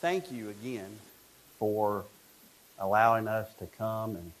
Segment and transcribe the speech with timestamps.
[0.00, 0.98] thank you again
[1.58, 2.04] for
[2.78, 4.32] allowing us to come and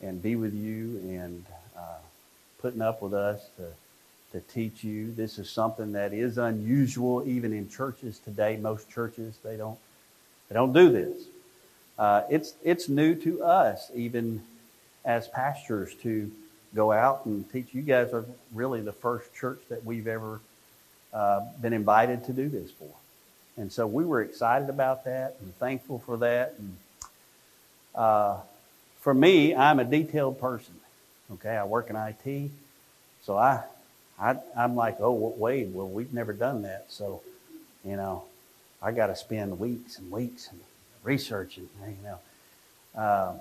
[0.00, 1.44] and be with you and
[1.76, 1.98] uh,
[2.60, 3.66] putting up with us to
[4.32, 5.10] to teach you.
[5.12, 8.56] This is something that is unusual even in churches today.
[8.56, 9.78] Most churches they don't
[10.48, 11.22] they don't do this.
[11.98, 14.42] Uh, it's it's new to us even
[15.04, 16.30] as pastors to
[16.74, 17.68] go out and teach.
[17.72, 20.40] You guys are really the first church that we've ever
[21.14, 22.90] uh, been invited to do this for.
[23.58, 26.54] And so we were excited about that and thankful for that.
[26.58, 26.76] And
[27.92, 28.36] uh,
[29.00, 30.74] for me, I'm a detailed person.
[31.32, 32.50] Okay, I work in IT,
[33.22, 33.62] so I,
[34.18, 37.20] I I'm like, oh Wade, well we've never done that, so
[37.84, 38.24] you know,
[38.80, 40.58] I got to spend weeks and weeks and
[41.02, 42.18] researching, you know.
[42.98, 43.32] Uh,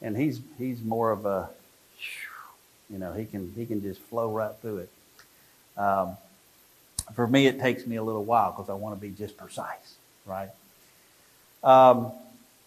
[0.00, 1.50] and he's he's more of a,
[2.88, 4.90] you know, he can he can just flow right through it.
[5.76, 6.16] Um,
[7.14, 9.96] for me, it takes me a little while because I want to be just precise,
[10.24, 10.50] right?
[11.62, 12.12] Um,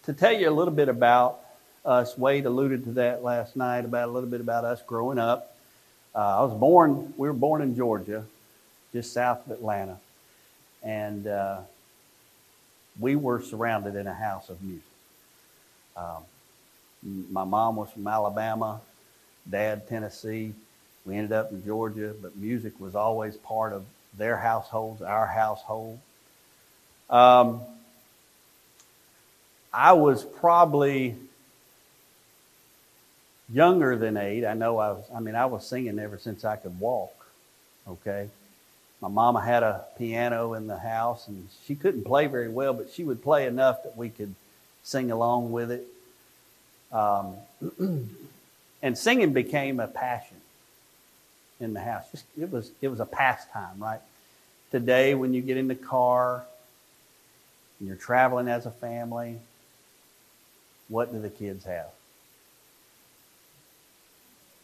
[0.04, 1.40] to tell you a little bit about
[1.84, 5.56] us, Wade alluded to that last night about a little bit about us growing up.
[6.14, 8.24] Uh, I was born, we were born in Georgia,
[8.92, 9.98] just south of Atlanta,
[10.82, 11.60] and uh,
[12.98, 14.82] we were surrounded in a house of music.
[15.96, 16.24] Um,
[17.30, 18.80] my mom was from Alabama,
[19.48, 20.52] dad Tennessee.
[21.04, 23.84] We ended up in Georgia, but music was always part of
[24.16, 25.98] their households, our household.
[27.08, 27.60] Um,
[29.72, 31.16] I was probably
[33.52, 34.44] younger than eight.
[34.44, 37.14] I know I was, I mean, I was singing ever since I could walk.
[37.88, 38.28] Okay.
[39.00, 42.90] My mama had a piano in the house and she couldn't play very well, but
[42.90, 44.34] she would play enough that we could
[44.82, 45.86] sing along with it.
[46.92, 47.36] Um,
[48.82, 50.39] and singing became a passion
[51.60, 52.10] in the house.
[52.10, 54.00] Just, it was it was a pastime, right?
[54.70, 56.44] Today, when you get in the car
[57.78, 59.38] and you're traveling as a family,
[60.88, 61.90] what do the kids have?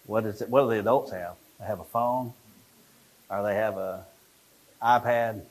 [0.07, 0.49] What is it?
[0.49, 1.35] What do the adults have?
[1.59, 2.33] They have a phone,
[3.29, 4.05] or they have a
[4.83, 5.43] iPad,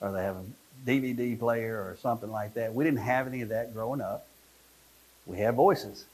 [0.00, 0.44] or they have a
[0.88, 2.74] DVD player, or something like that.
[2.74, 4.26] We didn't have any of that growing up.
[5.26, 6.04] We had voices,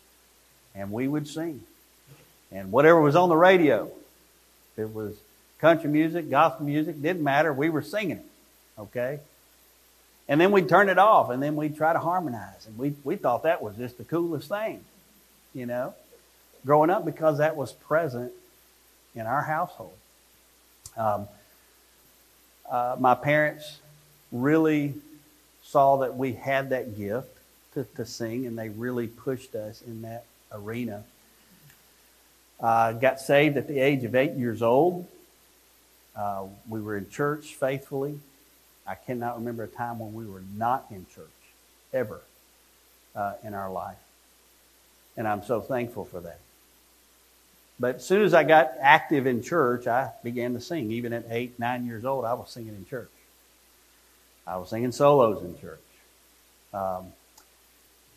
[0.74, 1.62] and we would sing,
[2.50, 3.90] and whatever was on the radio
[4.76, 5.16] it was
[5.58, 7.52] country music, gospel music, didn't matter.
[7.52, 8.26] We were singing it.
[8.78, 9.20] Okay?
[10.28, 12.66] And then we'd turn it off and then we'd try to harmonize.
[12.66, 14.84] And we, we thought that was just the coolest thing,
[15.54, 15.94] you know,
[16.64, 18.32] growing up because that was present
[19.14, 19.94] in our household.
[20.96, 21.28] Um,
[22.70, 23.78] uh, my parents
[24.30, 24.94] really
[25.62, 27.28] saw that we had that gift
[27.74, 31.04] to, to sing and they really pushed us in that arena.
[32.62, 35.08] Uh, got saved at the age of eight years old.
[36.14, 38.20] Uh, we were in church faithfully.
[38.86, 41.26] I cannot remember a time when we were not in church,
[41.92, 42.20] ever,
[43.16, 43.98] uh, in our life.
[45.16, 46.38] And I'm so thankful for that.
[47.80, 50.92] But as soon as I got active in church, I began to sing.
[50.92, 53.10] Even at eight, nine years old, I was singing in church.
[54.46, 55.80] I was singing solos in church.
[56.72, 57.12] Um,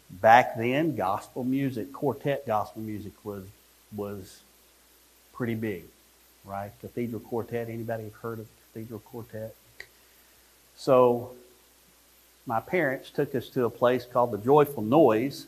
[0.10, 3.44] back then, gospel music, quartet gospel music was
[3.96, 4.42] was
[5.34, 5.84] pretty big,
[6.44, 6.72] right?
[6.82, 7.70] Cathedral Quartet.
[7.70, 9.56] Anybody heard of Cathedral Quartet?
[10.76, 11.32] So
[12.46, 15.48] my parents took us to a place called the Joyful Noise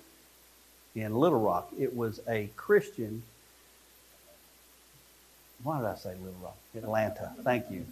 [0.96, 1.70] in Little Rock.
[1.78, 3.24] It was a Christian.
[5.64, 6.58] Why did I say Little Rock?
[6.76, 7.34] Atlanta.
[7.44, 7.86] Thank you.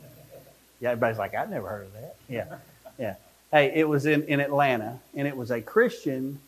[0.79, 2.15] Yeah, everybody's like, I've never heard of that.
[2.27, 2.57] Yeah,
[2.99, 3.15] yeah.
[3.51, 6.39] Hey, it was in, in Atlanta, and it was a Christian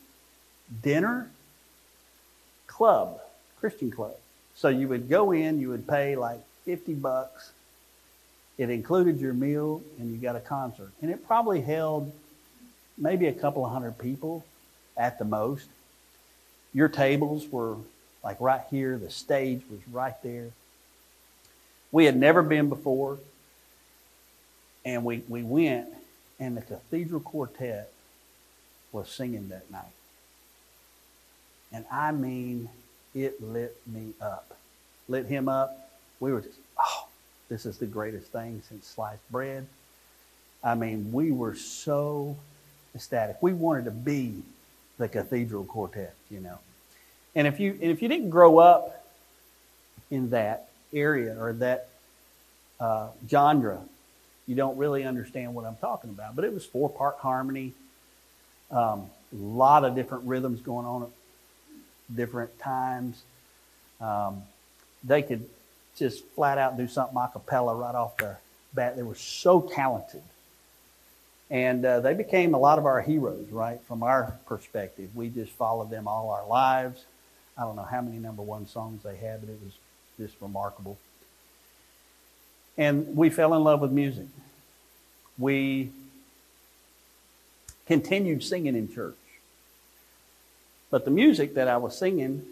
[0.83, 1.29] dinner
[2.65, 3.21] club.
[3.59, 4.15] Christian club.
[4.55, 7.51] So you would go in, you would pay like 50 bucks.
[8.57, 10.91] It included your meal and you got a concert.
[11.01, 12.11] And it probably held
[12.97, 14.43] maybe a couple of hundred people
[14.97, 15.67] at the most.
[16.73, 17.77] Your tables were
[18.23, 20.49] like right here, the stage was right there.
[21.91, 23.19] We had never been before.
[24.83, 25.87] And we, we went,
[26.39, 27.91] and the Cathedral Quartet
[28.91, 29.83] was singing that night.
[31.73, 32.69] And I mean,
[33.25, 34.57] it lit me up.
[35.07, 35.89] Lit him up.
[36.19, 37.07] We were just, oh,
[37.49, 39.67] this is the greatest thing since sliced bread.
[40.63, 42.35] I mean, we were so
[42.95, 43.37] ecstatic.
[43.41, 44.41] We wanted to be
[44.97, 46.57] the cathedral quartet, you know.
[47.35, 49.05] And if you and if you didn't grow up
[50.09, 51.89] in that area or that
[52.79, 53.81] uh, genre,
[54.47, 56.35] you don't really understand what I'm talking about.
[56.35, 57.73] But it was four part harmony,
[58.71, 61.11] a um, lot of different rhythms going on
[62.13, 63.21] different times.
[63.99, 64.43] Um,
[65.03, 65.47] they could
[65.97, 68.37] just flat out do something a cappella right off the
[68.73, 68.95] bat.
[68.95, 70.21] They were so talented.
[71.49, 73.79] And uh, they became a lot of our heroes, right?
[73.87, 77.05] From our perspective, we just followed them all our lives.
[77.57, 79.73] I don't know how many number one songs they had, but it was
[80.19, 80.97] just remarkable.
[82.77, 84.27] And we fell in love with music.
[85.39, 85.91] We
[87.87, 89.15] continued singing in church.
[90.89, 92.43] But the music that I was singing,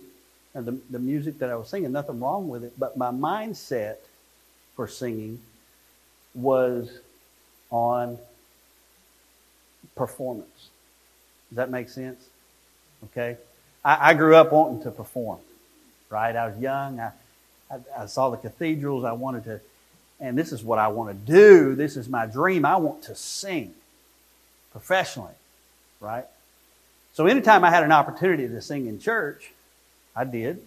[0.53, 3.97] and the, the music that I was singing, nothing wrong with it, but my mindset
[4.75, 5.41] for singing
[6.33, 6.99] was
[7.71, 8.17] on
[9.95, 10.69] performance.
[11.49, 12.27] Does that make sense?
[13.05, 13.37] Okay.
[13.83, 15.39] I, I grew up wanting to perform,
[16.09, 16.35] right?
[16.35, 16.99] I was young.
[16.99, 17.11] I,
[17.71, 19.05] I, I saw the cathedrals.
[19.05, 19.61] I wanted to,
[20.19, 21.75] and this is what I want to do.
[21.75, 22.65] This is my dream.
[22.65, 23.73] I want to sing
[24.71, 25.33] professionally,
[26.01, 26.25] right?
[27.15, 29.53] So anytime I had an opportunity to sing in church,
[30.13, 30.61] I did.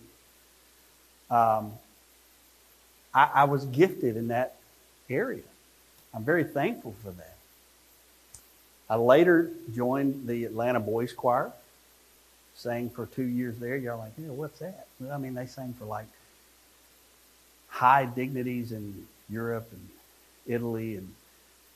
[1.30, 1.72] Um,
[3.12, 4.56] I, I was gifted in that
[5.10, 5.42] area.
[6.14, 7.36] I'm very thankful for that.
[8.88, 11.52] I later joined the Atlanta Boys Choir,
[12.54, 13.76] sang for two years there.
[13.76, 14.86] Y'all like, yeah, what's that?
[15.12, 16.06] I mean, they sang for like
[17.68, 19.86] high dignities in Europe and
[20.46, 21.12] Italy, and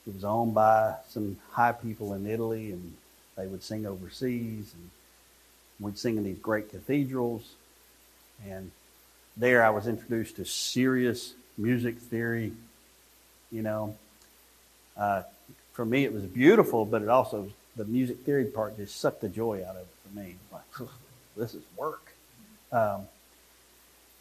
[0.07, 2.95] it was owned by some high people in Italy, and
[3.37, 4.91] they would sing overseas, and
[5.81, 7.55] we'd sing in these great cathedrals.
[8.47, 8.71] And
[9.37, 12.53] there I was introduced to serious music theory,
[13.51, 13.97] you know.
[14.97, 15.23] Uh,
[15.73, 19.29] for me, it was beautiful, but it also, the music theory part just sucked the
[19.29, 20.37] joy out of it for me.
[20.53, 20.89] Like,
[21.37, 22.13] this is work.
[22.71, 23.03] Um,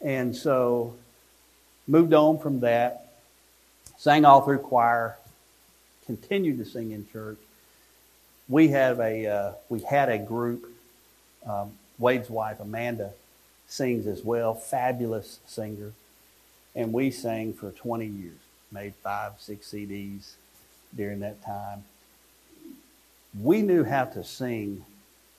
[0.00, 0.94] and so,
[1.86, 3.12] moved on from that,
[3.98, 5.16] sang all through choir,
[6.06, 7.38] continued to sing in church,
[8.48, 10.66] we have a uh, we had a group.
[11.46, 13.12] Um, Wade's wife Amanda
[13.66, 15.92] sings as well, fabulous singer,
[16.74, 18.36] and we sang for 20 years.
[18.70, 20.32] Made five, six CDs
[20.96, 21.84] during that time.
[23.40, 24.84] We knew how to sing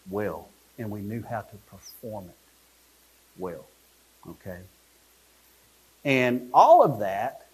[0.09, 2.35] well, and we knew how to perform it
[3.38, 3.65] well.
[4.27, 4.59] Okay,
[6.06, 7.47] and all of that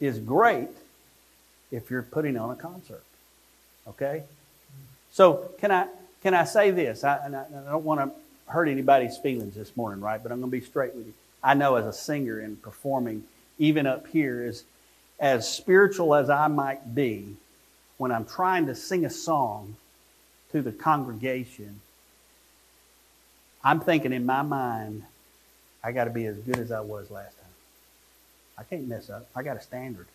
[0.00, 0.68] is great
[1.70, 3.02] if you're putting on a concert.
[3.88, 4.22] Okay?
[5.12, 5.88] So can I
[6.22, 7.04] can I say this?
[7.04, 10.22] I, I, I don't want to hurt anybody's feelings this morning, right?
[10.22, 11.14] But I'm going to be straight with you.
[11.42, 13.24] I know as a singer and performing,
[13.58, 14.64] even up here, is
[15.20, 17.36] as spiritual as I might be,
[17.98, 19.76] when I'm trying to sing a song
[20.52, 21.80] to the congregation,
[23.64, 25.04] I'm thinking in my mind,
[25.82, 27.46] I got to be as good as I was last time.
[28.58, 29.28] I can't mess up.
[29.34, 30.06] I got a standard.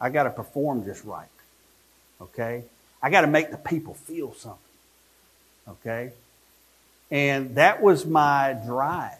[0.00, 1.28] I got to perform just right.
[2.20, 2.64] Okay?
[3.02, 4.58] I got to make the people feel something.
[5.68, 6.12] Okay?
[7.10, 9.18] And that was my drive.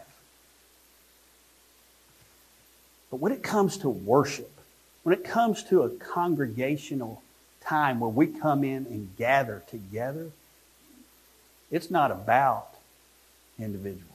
[3.11, 4.51] But when it comes to worship,
[5.03, 7.23] when it comes to a congregational
[7.61, 10.31] time where we come in and gather together,
[11.71, 12.75] it's not about
[13.59, 14.11] individuals.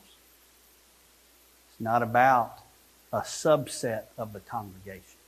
[1.70, 2.58] It's not about
[3.14, 5.19] a subset of the congregation.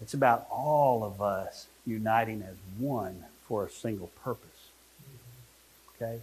[0.00, 4.70] It's about all of us uniting as one for a single purpose.
[5.96, 6.20] Okay?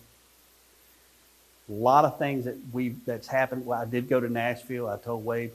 [1.70, 3.66] A lot of things that we that's happened.
[3.66, 4.88] Well, I did go to Nashville.
[4.88, 5.52] I told Wade,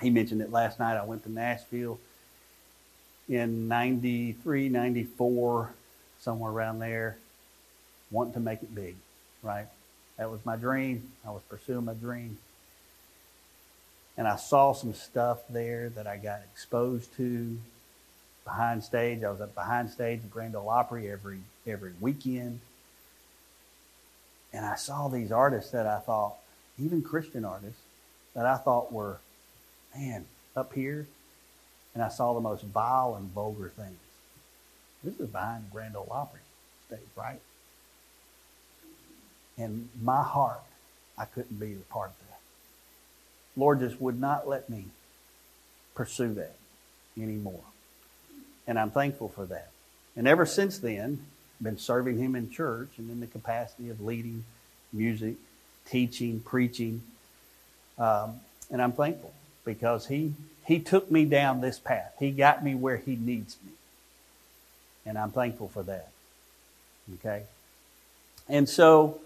[0.00, 0.96] he mentioned it last night.
[0.96, 1.98] I went to Nashville
[3.28, 5.70] in 93, 94,
[6.20, 7.18] somewhere around there,
[8.10, 8.96] wanting to make it big,
[9.42, 9.66] right?
[10.16, 11.12] That was my dream.
[11.26, 12.38] I was pursuing my dream
[14.18, 17.56] and I saw some stuff there that I got exposed to
[18.44, 19.22] behind stage.
[19.22, 22.60] I was at behind stage at Grand Ole Opry every every weekend,
[24.52, 26.34] and I saw these artists that I thought,
[26.78, 27.80] even Christian artists,
[28.34, 29.18] that I thought were,
[29.96, 30.24] man,
[30.56, 31.06] up here,
[31.94, 33.98] and I saw the most vile and vulgar things.
[35.04, 36.40] This is behind Grand Ole Opry
[36.88, 37.40] stage, right?
[39.56, 40.62] And my heart,
[41.16, 42.27] I couldn't be a part of that.
[43.58, 44.86] Lord just would not let me
[45.94, 46.54] pursue that
[47.16, 47.64] anymore.
[48.66, 49.70] And I'm thankful for that.
[50.16, 51.24] And ever since then,
[51.58, 54.44] I've been serving Him in church and in the capacity of leading
[54.92, 55.34] music,
[55.90, 57.02] teaching, preaching.
[57.98, 58.34] Um,
[58.70, 59.32] and I'm thankful
[59.64, 60.34] because He
[60.64, 62.14] He took me down this path.
[62.20, 63.72] He got me where He needs me.
[65.04, 66.10] And I'm thankful for that.
[67.14, 67.42] Okay?
[68.48, 69.20] And so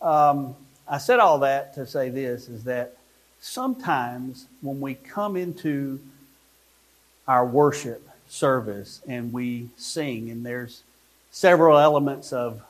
[0.00, 0.54] um,
[0.88, 2.96] I said all that to say this is that
[3.40, 6.00] sometimes when we come into
[7.28, 10.82] our worship service and we sing, and there's
[11.30, 12.62] several elements of,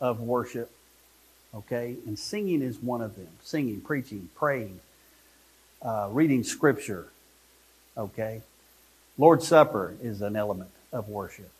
[0.00, 0.70] of worship,
[1.54, 1.96] okay?
[2.06, 4.80] And singing is one of them singing, preaching, praying,
[5.82, 7.06] uh, reading scripture,
[7.96, 8.42] okay?
[9.18, 11.50] Lord's Supper is an element of worship.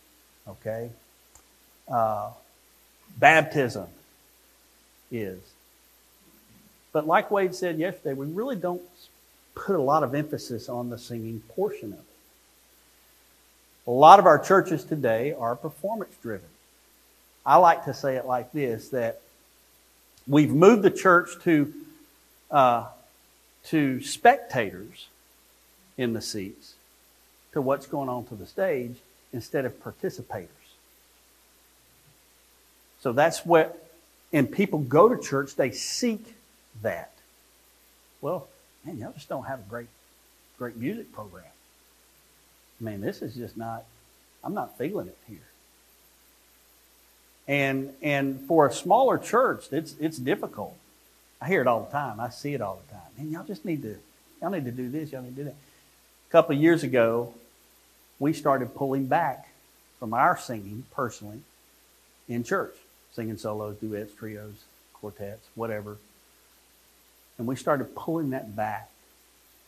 [0.49, 0.91] Okay?
[1.89, 2.31] Uh,
[3.19, 3.87] baptism
[5.11, 5.39] is.
[6.97, 8.81] But like Wade said yesterday, we really don't
[9.55, 12.05] put a lot of emphasis on the singing portion of it.
[13.87, 16.49] A lot of our churches today are performance driven.
[17.45, 19.21] I like to say it like this that
[20.27, 21.71] we've moved the church to,
[22.51, 22.87] uh,
[23.65, 25.09] to spectators
[25.99, 26.77] in the seats
[27.53, 28.97] to what's going on to the stage
[29.35, 30.49] instead of participators.
[33.03, 33.87] So that's what,
[34.33, 36.36] and people go to church, they seek
[36.83, 37.13] that.
[38.21, 38.49] Well,
[38.85, 39.89] man, y'all just don't have a great,
[40.59, 41.45] great music program.
[42.81, 43.85] I mean, this is just not,
[44.45, 45.39] I'm not feeling it here.
[47.49, 50.77] And, and for a smaller church, it's, it's difficult.
[51.41, 52.19] I hear it all the time.
[52.19, 53.07] I see it all the time.
[53.17, 53.97] Man, y'all just need to,
[54.41, 55.55] y'all need to do this, y'all need to do that.
[55.55, 57.35] A couple of years ago,
[58.19, 59.49] we started pulling back
[59.99, 61.41] from our singing personally
[62.29, 62.75] in church,
[63.13, 65.99] singing solos, duets, trios, quartets, whatever.
[67.39, 68.89] And we started pulling that back.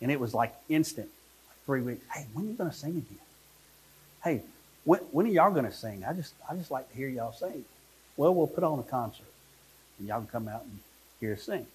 [0.01, 1.09] And it was like instant,
[1.65, 2.03] three weeks.
[2.13, 3.19] Hey, when are you going to sing again?
[4.23, 4.41] Hey,
[4.85, 6.03] when, when are y'all going to sing?
[6.07, 7.65] I just, I just like to hear y'all sing.
[8.17, 9.25] Well, we'll put on a concert
[9.97, 10.79] and y'all can come out and
[11.19, 11.67] hear us sing.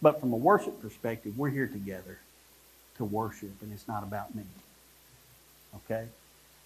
[0.00, 2.18] But from a worship perspective, we're here together
[2.96, 4.44] to worship, and it's not about me.
[5.76, 6.06] Okay?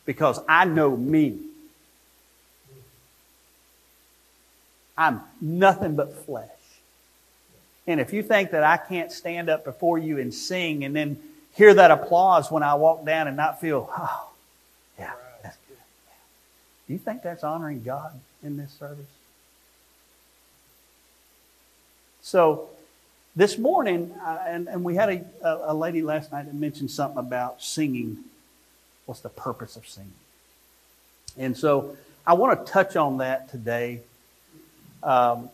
[0.05, 1.39] Because I know me.
[4.97, 6.49] I'm nothing but flesh.
[7.91, 11.19] And if you think that I can't stand up before you and sing and then
[11.55, 14.31] hear that applause when I walk down and not feel, oh,
[14.99, 15.77] yeah, that's good.
[16.87, 18.13] Do you think that's honoring God
[18.45, 19.07] in this service?
[22.23, 22.69] So,
[23.35, 27.19] this morning, uh, and, and we had a, a lady last night that mentioned something
[27.19, 28.19] about singing.
[29.07, 30.13] What's the purpose of singing?
[31.39, 34.01] And so I want to touch on that today.
[35.03, 35.49] Um,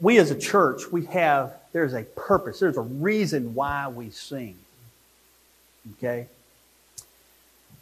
[0.00, 4.56] we as a church, we have, there's a purpose, there's a reason why we sing.
[5.98, 6.26] Okay?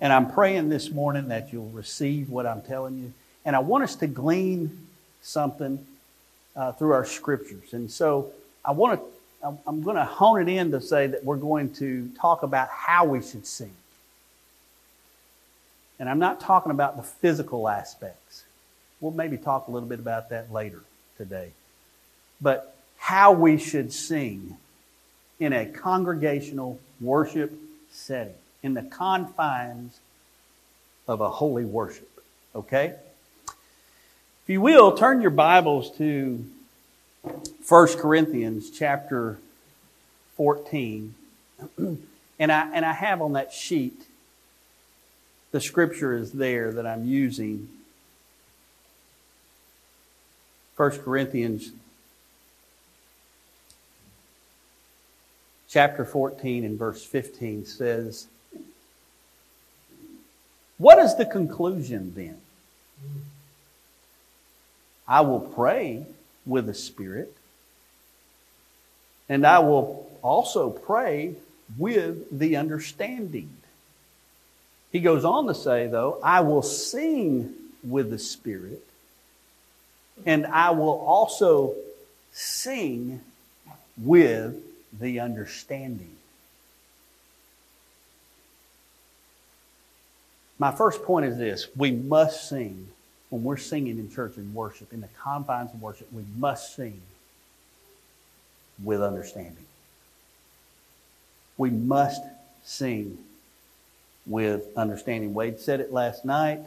[0.01, 3.13] And I'm praying this morning that you'll receive what I'm telling you.
[3.45, 4.87] And I want us to glean
[5.23, 5.85] something
[6.55, 7.73] uh, through our scriptures.
[7.73, 8.33] And so
[8.65, 12.11] I want to, I'm going to hone it in to say that we're going to
[12.21, 13.73] talk about how we should sing.
[16.01, 18.45] And I'm not talking about the physical aspects.
[19.01, 20.83] We'll maybe talk a little bit about that later
[21.17, 21.53] today.
[22.41, 24.57] But how we should sing
[25.41, 27.53] in a congregational worship
[27.91, 29.99] setting in the confines
[31.07, 32.09] of a holy worship.
[32.55, 32.95] Okay?
[33.47, 36.45] If you will, turn your Bibles to
[37.69, 39.39] 1 Corinthians chapter
[40.37, 41.15] 14.
[41.79, 44.01] and, I, and I have on that sheet,
[45.51, 47.69] the scripture is there that I'm using.
[50.77, 51.73] 1 Corinthians
[55.69, 58.27] chapter 14 and verse 15 says,
[60.79, 62.39] what is the conclusion then?
[65.07, 66.07] I will pray
[66.47, 67.35] with the Spirit,
[69.29, 71.35] and I will also pray
[71.77, 73.51] with the understanding.
[74.93, 78.85] He goes on to say, though, I will sing with the Spirit,
[80.25, 81.75] and I will also
[82.33, 83.21] sing
[83.97, 84.55] with
[84.93, 86.17] the understanding.
[90.59, 92.89] My first point is this we must sing
[93.31, 97.01] when we're singing in church and worship, in the confines of worship, we must sing
[98.83, 99.67] with understanding.
[101.57, 102.23] We must
[102.65, 103.19] sing
[104.27, 105.35] with understanding.
[105.35, 106.61] Wade said it last night,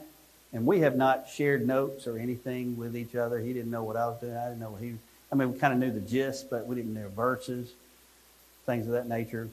[0.53, 3.39] and we have not shared notes or anything with each other.
[3.39, 4.35] He didn't know what I was doing.
[4.35, 4.95] I didn't know what he.
[5.31, 7.71] I mean, we kind of knew the gist, but we didn't know verses,
[8.71, 9.49] things of that nature.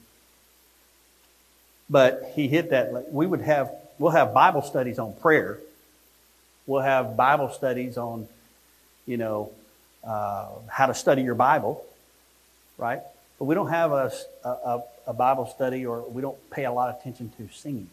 [1.91, 3.13] But he hit that.
[3.13, 5.59] We would have we'll have Bible studies on prayer.
[6.67, 8.29] We'll have Bible studies on,
[9.07, 9.51] you know,
[10.05, 11.85] uh, how to study your Bible,
[12.77, 13.01] right?
[13.39, 14.13] But we don't have a,
[14.45, 17.89] a, a Bible study or we don't pay a lot of attention to singing.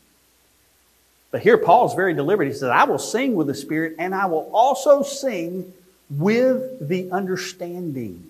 [1.31, 2.47] But here Paul is very deliberate.
[2.47, 5.73] He says, I will sing with the Spirit and I will also sing
[6.09, 8.29] with the understanding.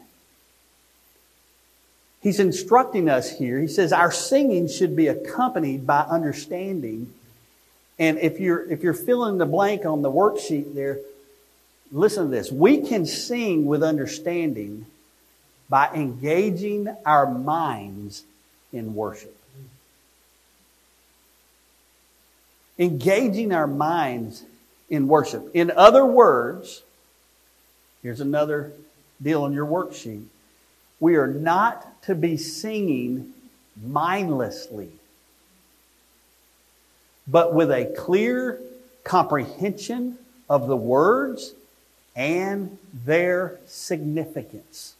[2.25, 3.59] He's instructing us here.
[3.61, 7.13] He says our singing should be accompanied by understanding
[7.99, 10.99] and if you're, if you're filling the blank on the worksheet there,
[11.91, 12.51] listen to this.
[12.51, 14.85] We can sing with understanding
[15.69, 18.23] by engaging our minds
[18.73, 19.33] in worship.
[22.77, 24.43] engaging our minds
[24.89, 25.49] in worship.
[25.53, 26.83] In other words,
[28.03, 28.73] here's another
[29.21, 30.25] deal on your worksheet.
[30.99, 33.33] We are not to be singing
[33.81, 34.89] mindlessly,
[37.27, 38.59] but with a clear
[39.03, 40.17] comprehension
[40.49, 41.53] of the words
[42.15, 44.95] and their significance.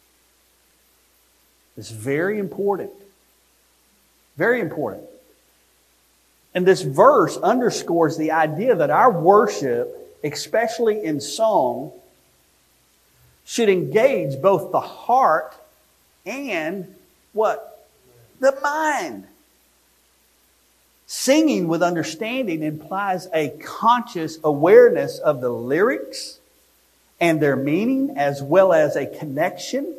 [1.76, 2.90] It's very important.
[4.36, 5.04] Very important.
[6.54, 11.92] And this verse underscores the idea that our worship, especially in song,
[13.44, 15.54] should engage both the heart
[16.26, 16.94] and
[17.32, 17.88] what?
[18.40, 19.24] The mind.
[21.06, 26.40] Singing with understanding implies a conscious awareness of the lyrics
[27.20, 29.94] and their meaning, as well as a connection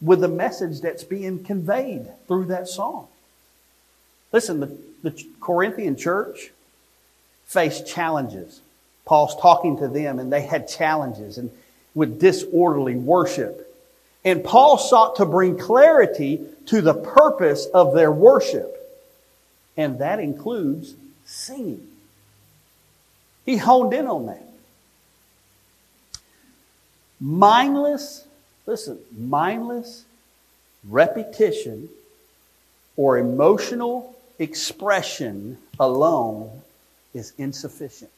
[0.00, 3.06] with the message that's being conveyed through that song.
[4.32, 6.50] Listen, the, the Corinthian church
[7.46, 8.60] faced challenges.
[9.06, 11.50] Paul's talking to them, and they had challenges and
[11.94, 13.65] with disorderly worship.
[14.26, 18.76] And Paul sought to bring clarity to the purpose of their worship,
[19.76, 21.86] and that includes singing.
[23.46, 24.42] He honed in on that.
[27.20, 28.26] Mindless,
[28.66, 30.04] listen, mindless
[30.88, 31.88] repetition
[32.96, 36.50] or emotional expression alone
[37.14, 38.10] is insufficient.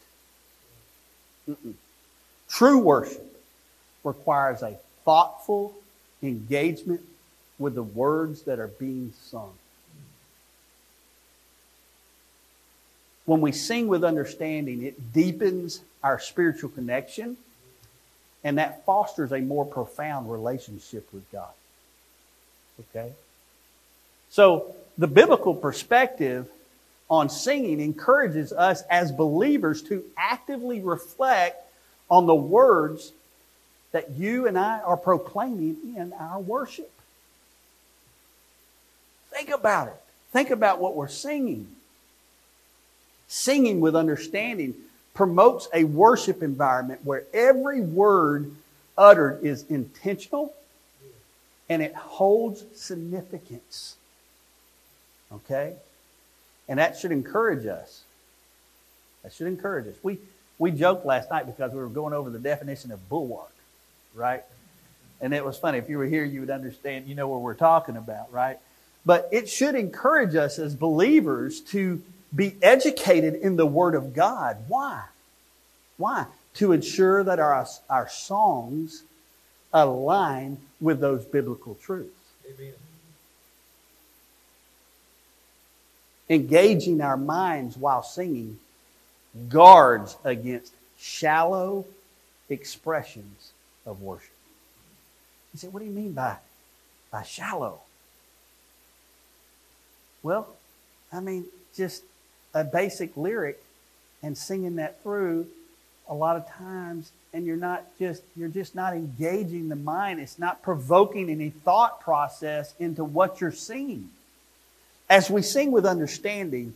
[1.49, 1.75] Mm-mm.
[2.49, 3.41] True worship
[4.05, 5.75] requires a thoughtful
[6.23, 7.01] engagement
[7.59, 9.53] with the words that are being sung.
[13.25, 17.37] When we sing with understanding, it deepens our spiritual connection
[18.45, 21.51] and that fosters a more profound relationship with God.
[22.81, 23.13] Okay?
[24.31, 26.49] So, the biblical perspective
[27.11, 31.65] on singing encourages us as believers to actively reflect
[32.11, 33.13] on the words
[33.93, 36.91] that you and I are proclaiming in our worship.
[39.31, 39.97] Think about it.
[40.33, 41.69] Think about what we're singing.
[43.29, 44.75] Singing with understanding
[45.15, 48.55] promotes a worship environment where every word
[48.97, 50.53] uttered is intentional
[51.69, 53.97] and it holds significance.
[55.33, 55.75] Okay?
[56.69, 58.03] And that should encourage us.
[59.23, 59.97] That should encourage us.
[60.03, 60.19] We,
[60.59, 63.53] we joked last night because we were going over the definition of bulwark,
[64.15, 64.43] right?
[65.21, 65.79] And it was funny.
[65.79, 68.59] If you were here, you would understand, you know what we're talking about, right?
[69.05, 72.03] But it should encourage us as believers to
[72.35, 74.59] be educated in the Word of God.
[74.69, 75.05] Why?
[75.97, 76.27] Why?
[76.55, 79.03] To ensure that our, our songs
[79.73, 82.11] align with those biblical truths.
[82.47, 82.73] Amen.
[86.31, 88.59] Engaging our minds while singing
[89.49, 91.87] guards against shallow
[92.51, 93.53] expressions
[93.89, 94.31] of worship.
[95.53, 96.37] He said, what do you mean by,
[97.11, 97.81] by shallow?
[100.23, 100.49] Well,
[101.13, 102.03] I mean, just
[102.55, 103.63] a basic lyric
[104.23, 105.47] and singing that through
[106.09, 110.39] a lot of times and you're not just you're just not engaging the mind it's
[110.39, 114.09] not provoking any thought process into what you're singing
[115.11, 116.73] as we sing with understanding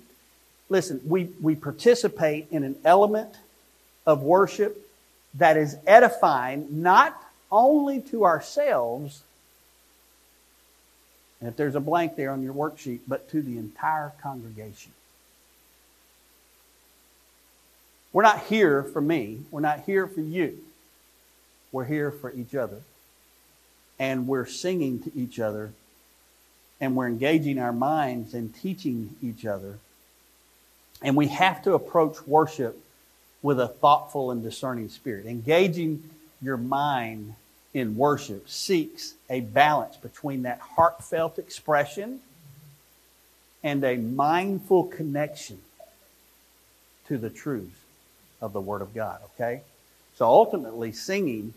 [0.68, 3.35] listen we we participate in an element
[4.07, 4.82] of worship
[5.35, 9.23] that is edifying not only to ourselves
[11.40, 14.92] and if there's a blank there on your worksheet but to the entire congregation
[18.12, 19.40] We're not here for me.
[19.51, 20.59] We're not here for you.
[21.71, 22.83] We're here for each other.
[23.99, 25.73] And we're singing to each other.
[26.81, 29.79] And we're engaging our minds and teaching each other.
[31.01, 32.79] And we have to approach worship
[33.42, 35.26] with a thoughtful and discerning spirit.
[35.26, 36.09] Engaging
[36.40, 37.35] your mind
[37.74, 42.20] in worship seeks a balance between that heartfelt expression
[43.62, 45.59] and a mindful connection
[47.07, 47.78] to the truths
[48.40, 49.62] of the Word of God, okay?
[50.16, 51.55] So ultimately, singing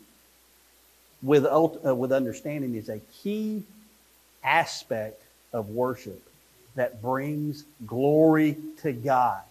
[1.22, 3.64] with, uh, with understanding is a key
[4.44, 5.22] aspect
[5.52, 6.22] of worship
[6.76, 9.42] that brings glory to God.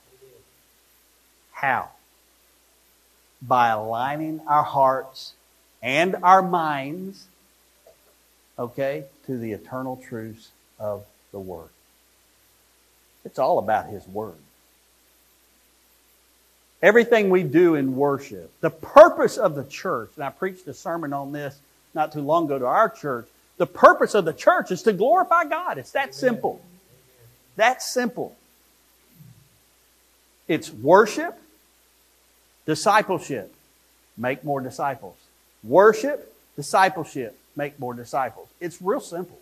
[1.53, 1.91] How?
[3.47, 5.35] By aligning our hearts
[5.83, 7.27] and our minds,
[8.59, 11.69] okay, to the eternal truths of the Word.
[13.25, 14.35] It's all about His Word.
[16.83, 21.13] Everything we do in worship, the purpose of the church, and I preached a sermon
[21.13, 21.59] on this
[21.95, 23.27] not too long ago to our church.
[23.57, 25.79] The purpose of the church is to glorify God.
[25.79, 26.61] It's that simple.
[27.57, 28.37] That simple.
[30.47, 31.39] It's worship,
[32.67, 33.55] discipleship,
[34.17, 35.17] make more disciples.
[35.63, 38.49] Worship, discipleship, make more disciples.
[38.61, 39.39] It's real simple.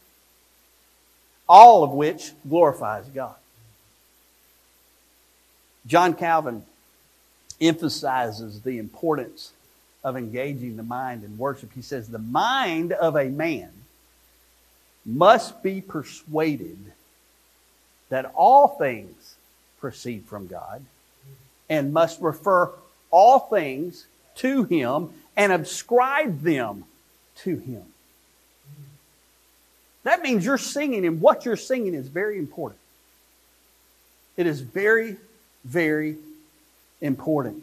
[1.49, 3.35] All of which glorifies God.
[5.87, 6.65] John Calvin
[7.61, 9.53] emphasizes the importance
[10.05, 11.71] of engaging the mind in worship.
[11.75, 13.71] He says, The mind of a man
[15.05, 16.79] must be persuaded
[18.09, 19.37] that all things
[19.81, 20.85] proceed from God
[21.69, 22.71] and must refer
[23.13, 26.85] all things to Him and ascribe them
[27.37, 27.85] to Him.
[30.03, 32.81] That means you're singing, and what you're singing is very important.
[34.37, 35.17] It is very,
[35.65, 36.17] very
[37.01, 37.63] important.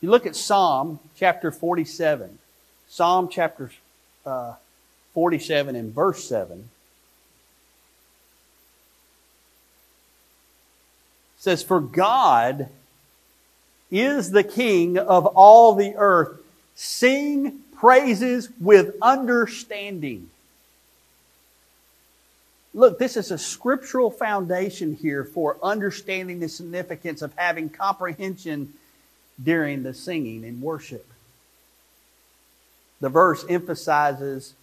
[0.00, 2.38] You look at Psalm chapter 47,
[2.88, 3.70] Psalm chapter
[4.24, 4.54] uh,
[5.12, 6.70] 47 and verse 7.
[11.46, 12.68] says, For God
[13.90, 16.40] is the King of all the earth.
[16.74, 20.30] Sing praises with understanding.
[22.74, 28.74] Look, this is a scriptural foundation here for understanding the significance of having comprehension
[29.42, 31.06] during the singing and worship.
[33.00, 34.54] The verse emphasizes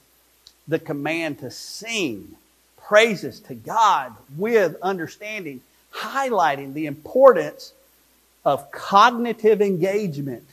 [0.68, 2.36] the command to sing
[2.78, 5.62] praises to God with understanding,
[5.94, 7.74] highlighting the importance
[8.46, 10.48] of cognitive engagement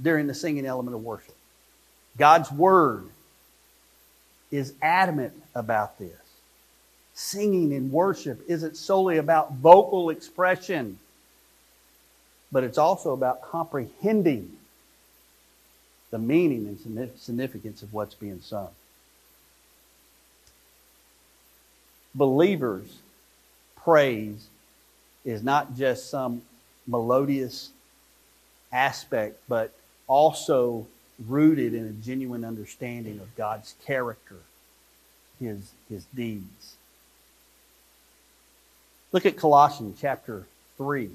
[0.00, 1.36] during the singing element of worship.
[2.16, 3.08] God's Word
[4.50, 6.12] is adamant about this.
[7.14, 10.98] Singing in worship isn't solely about vocal expression,
[12.50, 14.56] but it's also about comprehending
[16.10, 18.68] the meaning and significance of what's being sung.
[22.14, 22.98] Believers'
[23.76, 24.48] praise
[25.24, 26.42] is not just some
[26.86, 27.70] melodious
[28.72, 29.72] aspect, but
[30.06, 30.86] also
[31.28, 34.38] rooted in a genuine understanding of God's character,
[35.38, 36.76] his, his deeds.
[39.12, 40.46] Look at Colossians chapter
[40.78, 41.10] 3.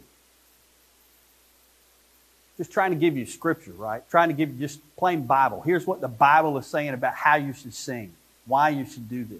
[2.57, 4.07] Just trying to give you scripture, right?
[4.09, 5.61] Trying to give you just plain Bible.
[5.61, 8.13] Here's what the Bible is saying about how you should sing,
[8.45, 9.39] why you should do this.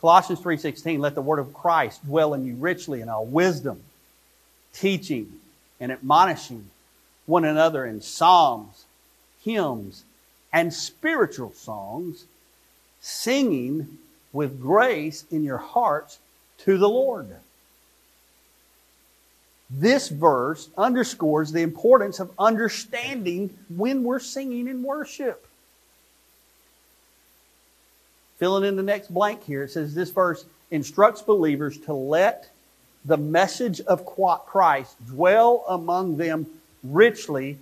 [0.00, 3.82] Colossians 3:16 let the word of Christ dwell in you richly in all wisdom
[4.74, 5.32] teaching
[5.80, 6.70] and admonishing
[7.26, 8.84] one another in psalms
[9.42, 10.04] hymns
[10.52, 12.24] and spiritual songs
[13.00, 13.98] singing
[14.32, 16.18] with grace in your hearts
[16.58, 17.28] to the Lord.
[19.70, 25.46] This verse underscores the importance of understanding when we're singing in worship.
[28.38, 32.50] Filling in the next blank here, it says this verse instructs believers to let
[33.04, 36.46] the message of Christ dwell among them
[36.82, 37.58] richly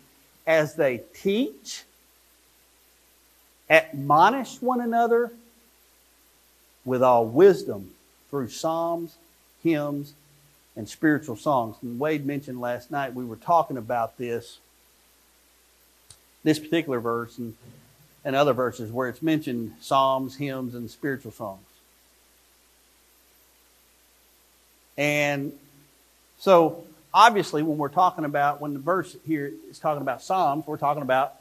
[0.47, 1.83] as they teach,
[3.69, 5.33] admonish one another
[6.85, 7.91] with all wisdom
[8.31, 9.17] through psalms,
[9.63, 10.15] hymns,
[10.77, 11.77] and spiritual songs.
[11.83, 14.59] And Wade mentioned last night we were talking about this,
[16.45, 17.55] this particular verse and,
[18.25, 21.65] and other verses where it's mentioned psalms, hymns, and spiritual songs.
[24.97, 25.53] And
[26.39, 30.77] so, obviously, when we're talking about, when the verse here is talking about Psalms, we're
[30.77, 31.35] talking about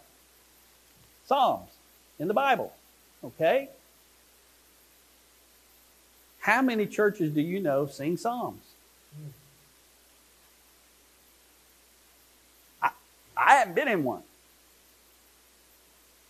[1.25, 1.69] Psalms
[2.19, 2.73] in the Bible.
[3.23, 3.69] Okay?
[6.39, 8.61] How many churches do you know sing Psalms?
[12.81, 12.89] I,
[13.37, 14.23] I haven't been in one.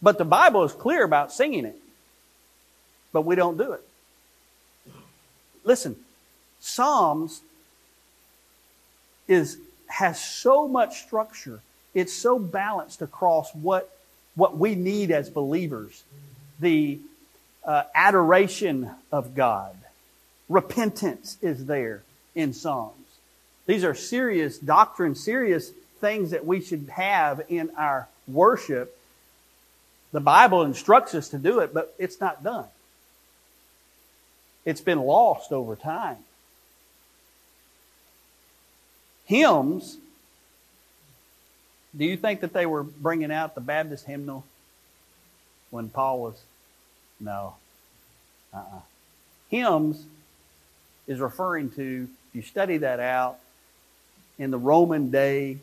[0.01, 1.77] But the Bible is clear about singing it.
[3.13, 3.81] But we don't do it.
[5.63, 5.95] Listen,
[6.62, 7.41] Psalms
[9.28, 11.60] is has so much structure.
[11.93, 13.89] It's so balanced across what
[14.36, 16.04] what we need as believers.
[16.60, 17.00] The
[17.65, 19.76] uh, adoration of God,
[20.47, 22.04] repentance is there
[22.36, 22.95] in Psalms.
[23.65, 28.97] These are serious doctrine, serious things that we should have in our worship.
[30.12, 32.67] The Bible instructs us to do it, but it's not done.
[34.63, 36.17] It's been lost over time
[39.32, 39.98] hymns,
[41.98, 44.44] do you think that they were bringing out the Baptist hymnal
[45.70, 46.44] when Paul was?
[47.17, 47.56] No.
[48.54, 48.82] Uh-uh.
[49.50, 50.04] Hymns
[51.08, 53.38] is referring to, if you study that out,
[54.38, 55.60] in the Roman day,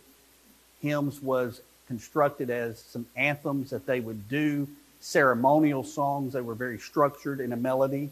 [0.80, 4.66] hymns was constructed as some anthems that they would do,
[5.00, 6.32] ceremonial songs.
[6.32, 8.08] They were very structured in a melody.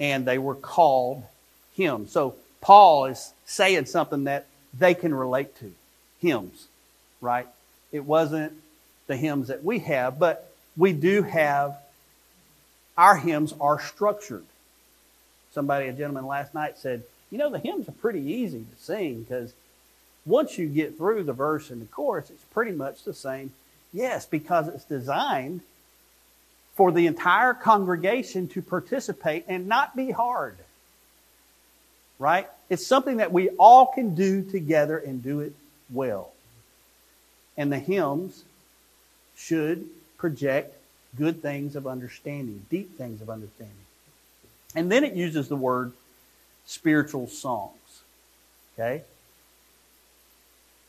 [0.00, 1.22] And they were called
[1.76, 2.10] hymns.
[2.10, 4.46] So Paul is saying something that
[4.78, 5.72] they can relate to
[6.20, 6.68] hymns,
[7.20, 7.46] right?
[7.90, 8.52] It wasn't
[9.06, 11.76] the hymns that we have, but we do have
[12.96, 14.44] our hymns are structured.
[15.52, 19.22] Somebody, a gentleman last night said, you know, the hymns are pretty easy to sing
[19.22, 19.54] because
[20.26, 23.52] once you get through the verse and the chorus, it's pretty much the same.
[23.94, 25.62] Yes, because it's designed
[26.74, 30.56] for the entire congregation to participate and not be hard.
[32.18, 32.48] Right?
[32.70, 35.54] It's something that we all can do together and do it
[35.90, 36.32] well.
[37.56, 38.44] And the hymns
[39.36, 39.86] should
[40.18, 40.74] project
[41.16, 43.74] good things of understanding, deep things of understanding.
[44.74, 45.92] And then it uses the word
[46.66, 48.02] spiritual songs.
[48.74, 49.02] Okay?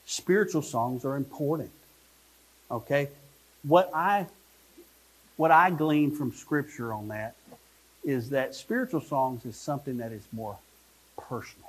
[0.05, 1.71] Spiritual songs are important.
[2.69, 3.09] Okay?
[3.63, 4.27] What I
[5.37, 7.33] what I glean from scripture on that
[8.03, 10.57] is that spiritual songs is something that is more
[11.17, 11.68] personal.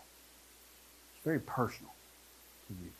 [1.24, 1.92] Very personal
[2.68, 2.90] to you.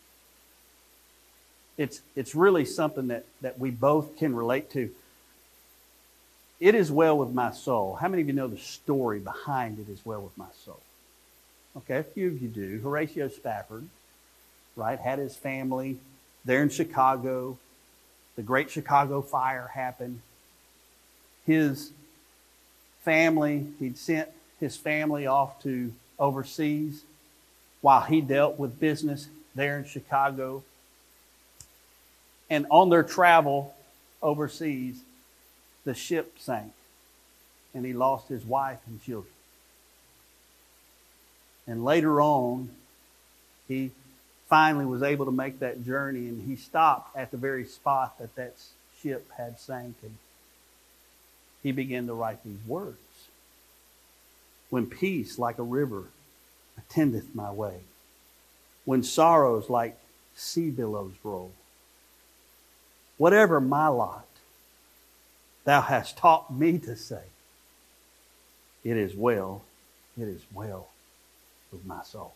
[1.78, 4.90] It's, it's really something that, that we both can relate to.
[6.58, 7.94] It is well with my soul.
[7.94, 10.80] How many of you know the story behind it is well with my soul?
[11.78, 12.80] Okay, a few of you do.
[12.82, 13.86] Horatio Spafford,
[14.76, 15.98] right, had his family
[16.44, 17.56] there in Chicago.
[18.36, 20.20] The Great Chicago Fire happened.
[21.46, 21.92] His
[23.04, 24.28] family, he'd sent
[24.58, 27.04] his family off to overseas
[27.80, 30.62] while he dealt with business there in Chicago.
[32.48, 33.74] And on their travel
[34.22, 35.00] overseas,
[35.84, 36.72] the ship sank
[37.74, 39.32] and he lost his wife and children.
[41.66, 42.70] And later on,
[43.68, 43.92] he
[44.48, 48.34] finally was able to make that journey and he stopped at the very spot that
[48.34, 48.54] that
[49.00, 50.16] ship had sank and
[51.62, 52.98] he began to write these words.
[54.70, 56.04] When peace like a river
[56.80, 57.80] attendeth my way,
[58.84, 59.98] when sorrows like
[60.34, 61.52] sea billows roll,
[63.18, 64.26] whatever my lot,
[65.64, 67.22] thou hast taught me to say,
[68.84, 69.62] It is well,
[70.18, 70.88] it is well
[71.72, 72.34] with my soul.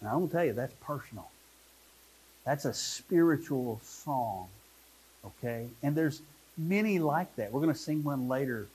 [0.00, 1.28] And I'm going to tell you, that's personal.
[2.46, 4.48] That's a spiritual song,
[5.24, 5.68] okay?
[5.82, 6.22] And there's
[6.56, 7.52] many like that.
[7.52, 8.66] We're going to sing one later.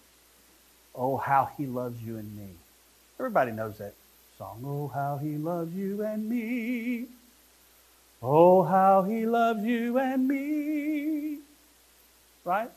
[0.94, 2.50] Oh, how he loves you and me.
[3.20, 3.94] Everybody knows that
[4.38, 4.62] song.
[4.66, 7.06] Oh, how he loves you and me.
[8.22, 11.40] Oh, how he loves you and me.
[12.44, 12.70] Right?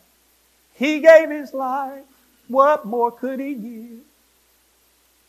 [0.75, 2.05] He gave his life.
[2.47, 4.01] What more could he give?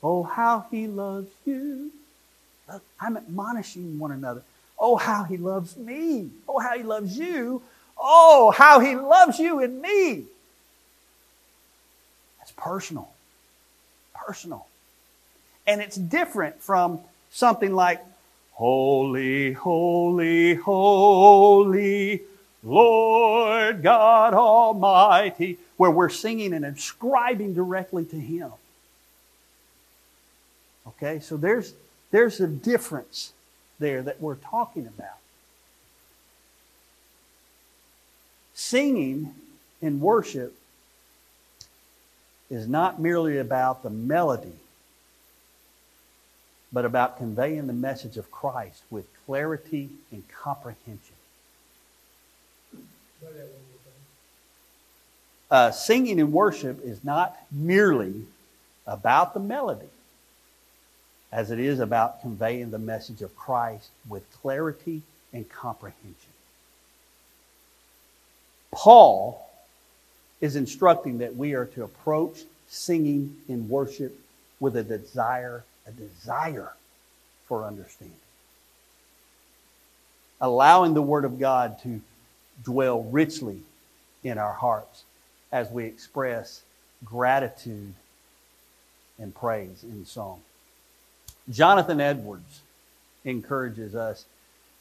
[0.04, 1.91] Oh, how he loves you.
[2.72, 4.43] Look, I'm admonishing one another.
[4.78, 6.30] Oh, how he loves me.
[6.48, 7.62] Oh, how he loves you.
[7.98, 10.26] Oh, how he loves you and me.
[12.38, 13.10] That's personal.
[14.13, 14.65] Personal.
[15.69, 18.03] And it's different from something like,
[18.53, 22.21] Holy, holy, holy,
[22.63, 28.51] Lord God Almighty, where we're singing and ascribing directly to Him.
[30.88, 31.73] Okay, so there's,
[32.12, 33.32] there's a difference
[33.77, 35.19] there that we're talking about.
[38.55, 39.36] Singing
[39.82, 40.53] in worship
[42.49, 44.51] is not merely about the melody,
[46.71, 51.15] but about conveying the message of Christ with clarity and comprehension.
[55.51, 58.25] Uh, singing in worship is not merely
[58.86, 59.89] about the melody,
[61.32, 65.01] as it is about conveying the message of Christ with clarity
[65.34, 66.13] and comprehension.
[68.71, 69.45] Paul
[70.39, 74.17] is instructing that we are to approach singing in worship
[74.60, 76.73] with a desire, a desire
[77.47, 78.15] for understanding.
[80.39, 82.02] Allowing the Word of God to
[82.63, 83.60] dwell richly
[84.23, 85.04] in our hearts
[85.52, 86.62] as we express
[87.04, 87.93] gratitude
[89.17, 90.41] and praise in song.
[91.49, 92.62] Jonathan Edwards
[93.25, 94.25] encourages us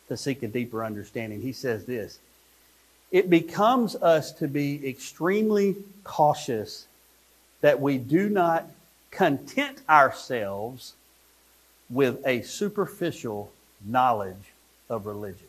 [0.09, 1.40] to seek a deeper understanding.
[1.40, 2.18] He says this
[3.11, 6.87] it becomes us to be extremely cautious
[7.62, 8.66] that we do not
[9.11, 10.94] content ourselves
[11.90, 13.53] with a superficial
[13.85, 14.53] knowledge
[14.88, 15.46] of religion.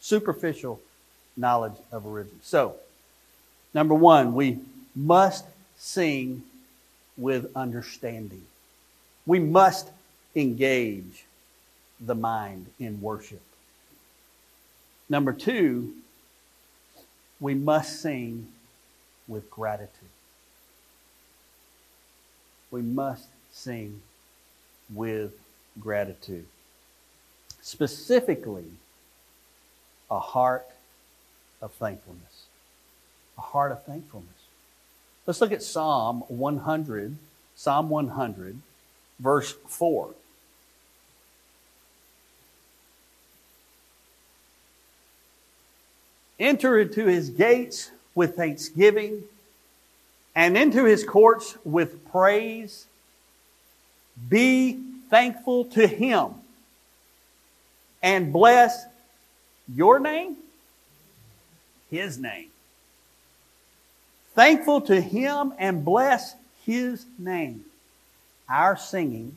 [0.00, 0.80] Superficial
[1.36, 2.38] knowledge of religion.
[2.42, 2.76] So,
[3.74, 4.58] number one, we
[4.94, 5.44] must
[5.76, 6.42] sing
[7.16, 8.42] with understanding.
[9.26, 9.88] We must
[10.34, 11.24] engage
[12.00, 13.42] the mind in worship.
[15.08, 15.92] Number two,
[17.40, 18.48] we must sing
[19.28, 20.08] with gratitude.
[22.70, 24.02] We must sing
[24.92, 25.32] with
[25.78, 26.46] gratitude.
[27.62, 28.64] Specifically,
[30.10, 30.66] a heart
[31.60, 32.46] of thankfulness.
[33.38, 34.28] A heart of thankfulness.
[35.26, 37.16] Let's look at Psalm 100,
[37.54, 38.58] Psalm 100,
[39.18, 40.14] verse 4.
[46.38, 49.24] Enter into his gates with thanksgiving
[50.34, 52.86] and into his courts with praise.
[54.28, 56.34] Be thankful to him
[58.02, 58.84] and bless
[59.74, 60.36] your name,
[61.90, 62.48] his name.
[64.34, 67.64] Thankful to him and bless his name.
[68.48, 69.36] Our singing,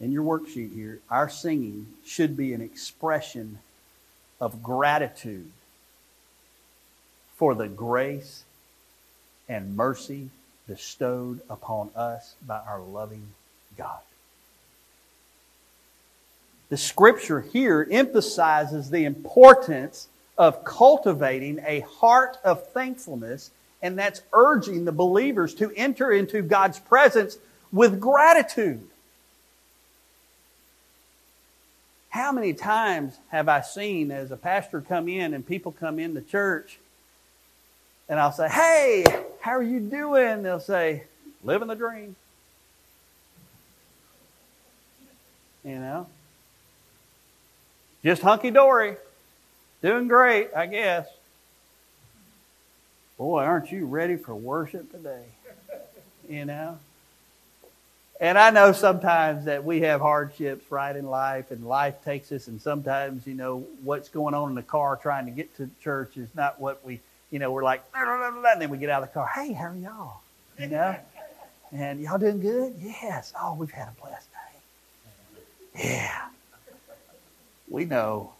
[0.00, 3.58] in your worksheet here, our singing should be an expression
[4.40, 5.50] of gratitude
[7.36, 8.44] for the grace
[9.48, 10.30] and mercy
[10.66, 13.28] bestowed upon us by our loving
[13.76, 14.00] God.
[16.68, 24.84] The scripture here emphasizes the importance of cultivating a heart of thankfulness, and that's urging
[24.84, 27.38] the believers to enter into God's presence
[27.72, 28.86] with gratitude.
[32.10, 36.14] How many times have I seen as a pastor come in and people come in
[36.14, 36.78] the church
[38.08, 39.04] and I'll say, Hey,
[39.48, 40.42] how are you doing?
[40.42, 41.04] They'll say,
[41.42, 42.14] Living the dream.
[45.64, 46.06] You know?
[48.04, 48.96] Just hunky dory.
[49.80, 51.08] Doing great, I guess.
[53.16, 55.24] Boy, aren't you ready for worship today?
[56.28, 56.78] You know?
[58.20, 62.48] And I know sometimes that we have hardships right in life, and life takes us,
[62.48, 66.16] and sometimes, you know, what's going on in the car trying to get to church
[66.16, 69.14] is not what we, you know, we're like, and then we get out of the
[69.14, 70.20] car, hey, how are y'all?
[70.58, 70.96] You know?
[71.72, 72.74] And y'all doing good?
[72.80, 73.32] Yes.
[73.40, 75.84] Oh, we've had a blessed day.
[75.84, 76.28] Yeah.
[77.68, 78.32] We know.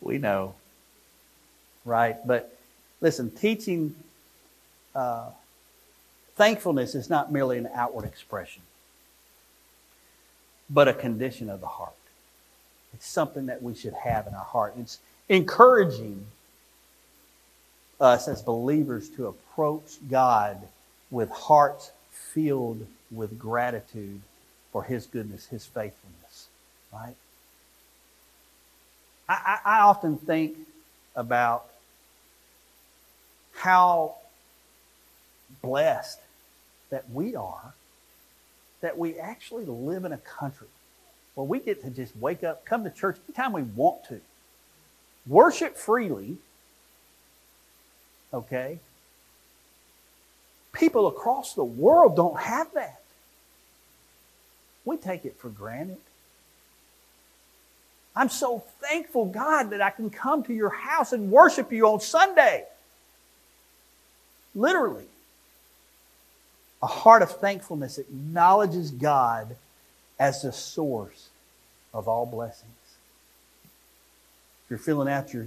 [0.00, 0.54] We know.
[1.84, 2.16] Right?
[2.26, 2.56] But
[3.00, 3.94] listen, teaching
[4.94, 5.30] uh,
[6.34, 8.62] thankfulness is not merely an outward expression
[10.72, 11.92] but a condition of the heart.
[12.94, 14.74] It's something that we should have in our heart.
[14.78, 16.26] It's encouraging
[18.02, 20.58] us as believers to approach God
[21.10, 24.20] with hearts filled with gratitude
[24.72, 26.48] for His goodness, His faithfulness.
[26.92, 27.14] Right?
[29.28, 30.58] I, I, often think
[31.16, 31.64] about
[33.54, 34.16] how
[35.62, 36.20] blessed
[36.90, 37.72] that we are
[38.82, 40.66] that we actually live in a country
[41.34, 44.20] where we get to just wake up, come to church anytime we want to,
[45.26, 46.36] worship freely,
[48.32, 48.78] okay?
[50.72, 53.00] People across the world don't have that.
[54.84, 55.98] We take it for granted.
[58.14, 62.00] I'm so thankful, God, that I can come to your house and worship you on
[62.00, 62.64] Sunday.
[64.54, 65.06] Literally.
[66.82, 69.56] A heart of thankfulness acknowledges God
[70.18, 71.28] as the source
[71.94, 72.70] of all blessings.
[74.64, 75.46] If you're filling out your,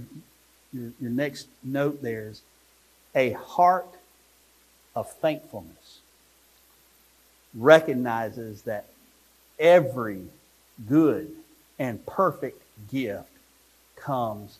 [0.72, 2.42] your, your next note, there's
[3.16, 3.88] a heart
[4.94, 6.00] of thankfulness
[7.54, 8.84] recognizes that
[9.58, 10.20] every
[10.86, 11.30] good
[11.78, 13.30] and perfect gift
[13.96, 14.58] comes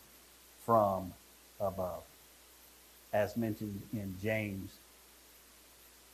[0.65, 1.13] from
[1.59, 2.01] above,
[3.13, 4.71] as mentioned in James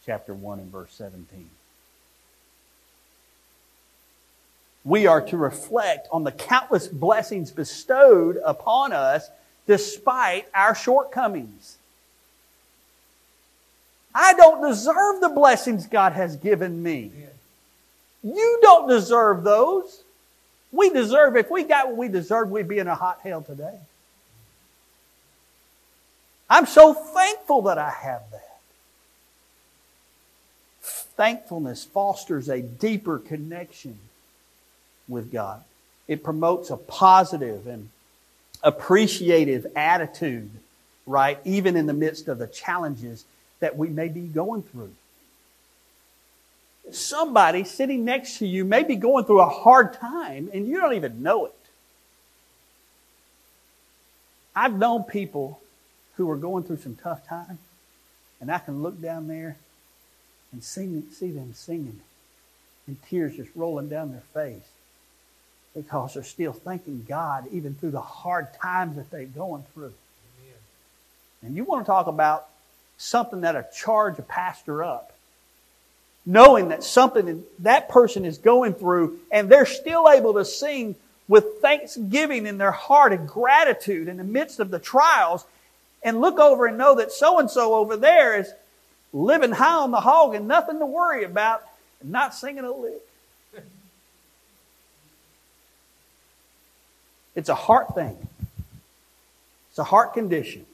[0.06, 1.50] chapter 1 and verse 17.
[4.86, 9.30] We are to reflect on the countless blessings bestowed upon us
[9.66, 11.78] despite our shortcomings.
[14.16, 17.12] I don't deserve the blessings God has given me.
[18.24, 20.04] You don't deserve those.
[20.72, 23.78] We deserve, if we got what we deserve, we'd be in a hot hell today.
[26.50, 28.60] I'm so thankful that I have that.
[30.82, 33.98] Thankfulness fosters a deeper connection
[35.08, 35.64] with God.
[36.08, 37.90] It promotes a positive and
[38.64, 40.50] appreciative attitude,
[41.06, 41.40] right?
[41.46, 43.26] Even in the midst of the challenges
[43.64, 44.94] that we may be going through.
[46.92, 50.96] Somebody sitting next to you may be going through a hard time and you don't
[50.96, 51.56] even know it.
[54.54, 55.62] I've known people
[56.18, 57.60] who are going through some tough times,
[58.42, 59.56] and I can look down there
[60.52, 62.02] and sing, see them singing
[62.86, 64.68] and tears just rolling down their face
[65.74, 69.94] because they're still thanking God even through the hard times that they're going through.
[70.42, 70.60] Amen.
[71.44, 72.50] And you want to talk about
[73.04, 75.12] something that'll charge a pastor up.
[76.26, 80.96] knowing that something that person is going through and they're still able to sing
[81.28, 85.46] with thanksgiving in their heart and gratitude in the midst of the trials
[86.02, 88.54] and look over and know that so and so over there is
[89.12, 91.62] living high on the hog and nothing to worry about
[92.02, 93.02] and not singing a lick.
[97.36, 98.16] It's a heart thing.
[99.72, 100.66] It's a heart condition.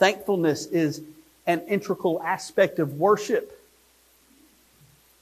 [0.00, 1.02] Thankfulness is
[1.46, 3.54] an integral aspect of worship.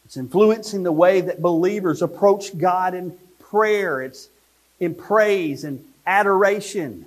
[0.05, 4.01] It's influencing the way that believers approach God in prayer.
[4.01, 4.29] It's
[4.79, 7.07] in praise and adoration,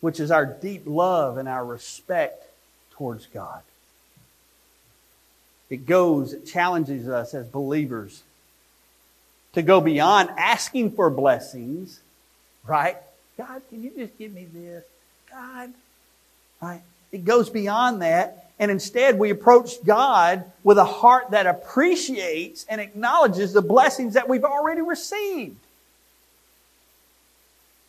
[0.00, 2.46] which is our deep love and our respect
[2.92, 3.60] towards God.
[5.68, 8.22] It goes, it challenges us as believers
[9.52, 12.00] to go beyond asking for blessings,
[12.66, 12.96] right?
[13.36, 14.82] God, can you just give me this?
[15.30, 15.74] God,
[16.60, 16.82] right?
[17.12, 18.50] It goes beyond that.
[18.58, 24.28] And instead, we approach God with a heart that appreciates and acknowledges the blessings that
[24.28, 25.58] we've already received.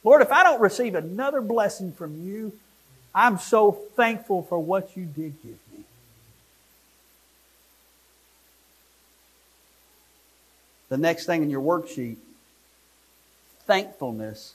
[0.03, 2.53] Lord, if I don't receive another blessing from you,
[3.15, 5.84] I'm so thankful for what you did give me.
[10.89, 12.18] The next thing in your worksheet
[13.65, 14.53] thankfulness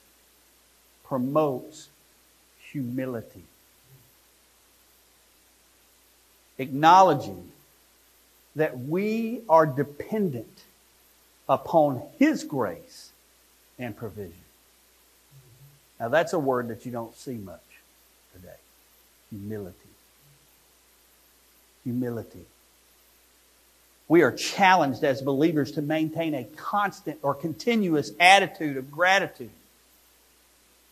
[1.04, 1.88] promotes
[2.70, 3.44] humility.
[6.62, 7.50] Acknowledging
[8.56, 10.62] that we are dependent
[11.48, 13.10] upon His grace
[13.78, 14.32] and provision.
[15.98, 17.60] Now, that's a word that you don't see much
[18.34, 18.54] today
[19.30, 19.76] humility.
[21.84, 22.44] Humility.
[24.06, 29.50] We are challenged as believers to maintain a constant or continuous attitude of gratitude.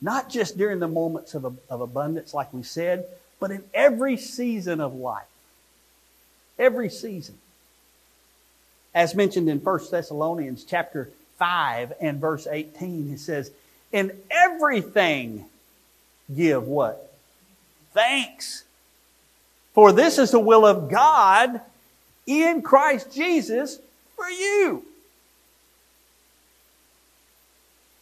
[0.01, 3.05] Not just during the moments of, of abundance, like we said,
[3.39, 5.25] but in every season of life.
[6.61, 7.39] Every season.
[8.95, 13.51] As mentioned in 1 Thessalonians chapter 5 and verse 18, it says,
[13.93, 15.47] In everything
[16.35, 17.13] give what?
[17.95, 18.65] Thanks.
[19.73, 21.61] For this is the will of God
[22.27, 23.79] in Christ Jesus
[24.15, 24.85] for you.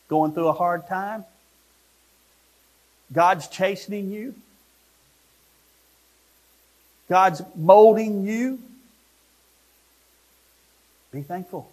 [0.09, 1.25] Going through a hard time?
[3.13, 4.35] God's chastening you?
[7.09, 8.59] God's molding you?
[11.13, 11.71] Be thankful.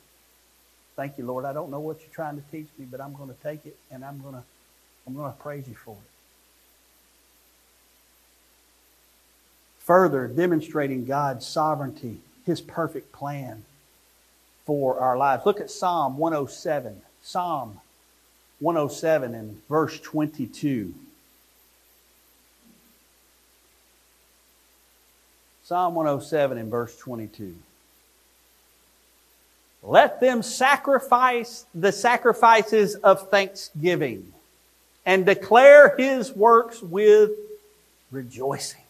[0.96, 1.44] Thank you, Lord.
[1.44, 3.78] I don't know what you're trying to teach me, but I'm going to take it
[3.92, 4.44] and I'm going to
[5.08, 6.12] I'm going to praise you for it.
[9.80, 13.64] Further demonstrating God's sovereignty his perfect plan
[14.66, 15.46] for our lives.
[15.46, 17.02] Look at Psalm 107.
[17.22, 17.80] Psalm
[18.60, 20.94] 107 and verse 22.
[25.66, 27.56] Psalm 107 and verse 22.
[29.82, 34.32] Let them sacrifice the sacrifices of thanksgiving
[35.08, 37.32] and declare his works with
[38.12, 38.84] rejoicing.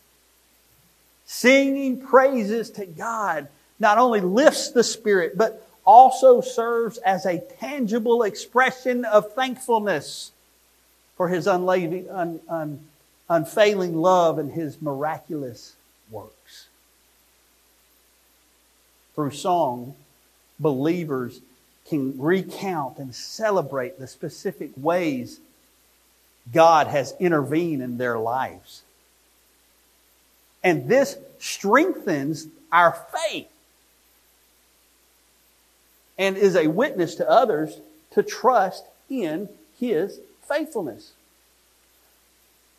[1.26, 3.48] Singing praises to God
[3.80, 10.34] not only lifts the spirit, but also serves as a tangible expression of thankfulness
[11.16, 12.12] for his unfailing
[13.96, 15.74] love and his miraculous
[16.12, 16.32] works.
[19.16, 19.96] Through song,
[20.60, 21.42] believers
[21.88, 25.40] can recount and celebrate the specific ways
[26.54, 28.84] God has intervened in their lives.
[30.64, 33.48] And this strengthens our faith
[36.18, 37.80] and is a witness to others
[38.12, 39.50] to trust in
[39.80, 41.14] His faithfulness.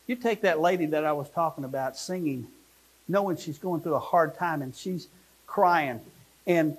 [0.06, 2.46] You take that lady that I was talking about singing,
[3.08, 5.08] knowing she's going through a hard time and she's
[5.46, 6.00] crying,
[6.46, 6.76] and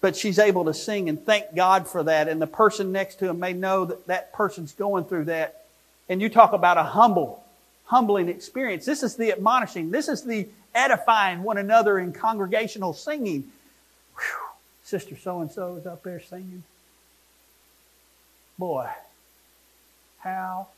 [0.00, 2.28] but she's able to sing and thank God for that.
[2.28, 5.64] And the person next to him may know that that person's going through that.
[6.08, 7.44] And you talk about a humble
[7.86, 8.84] humbling experience.
[8.84, 9.90] This is the admonishing.
[9.90, 13.50] This is the edifying one another in congregational singing.
[14.14, 14.48] Whew,
[14.84, 16.62] Sister so and so is up there singing.
[18.58, 18.88] Boy,
[20.20, 20.68] how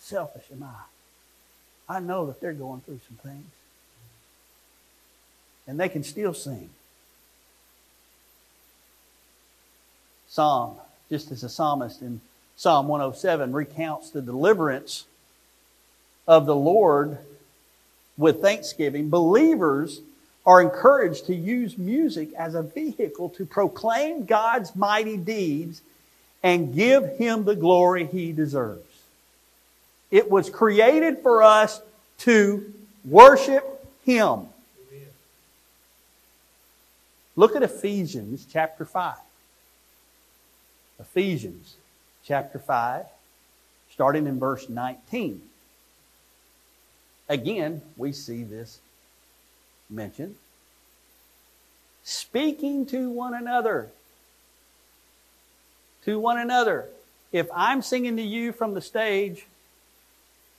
[0.00, 1.96] selfish am I?
[1.96, 3.50] I know that they're going through some things.
[5.66, 6.70] And they can still sing.
[10.34, 10.74] Psalm,
[11.10, 12.20] just as the psalmist in
[12.56, 15.04] Psalm 107 recounts the deliverance
[16.26, 17.18] of the Lord
[18.18, 20.00] with thanksgiving, believers
[20.44, 25.82] are encouraged to use music as a vehicle to proclaim God's mighty deeds
[26.42, 28.82] and give Him the glory He deserves.
[30.10, 31.80] It was created for us
[32.18, 32.74] to
[33.04, 34.48] worship Him.
[37.36, 39.14] Look at Ephesians chapter 5.
[40.98, 41.76] Ephesians
[42.24, 43.04] chapter 5,
[43.90, 45.42] starting in verse 19.
[47.28, 48.80] Again, we see this
[49.90, 50.36] mentioned.
[52.04, 53.90] Speaking to one another.
[56.04, 56.86] To one another.
[57.32, 59.46] If I'm singing to you from the stage,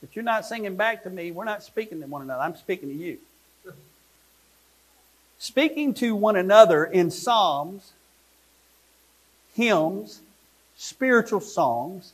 [0.01, 2.41] but you're not singing back to me, we're not speaking to one another.
[2.41, 3.19] I'm speaking to you.
[5.37, 7.93] Speaking to one another in psalms,
[9.53, 10.21] hymns,
[10.77, 12.13] spiritual songs,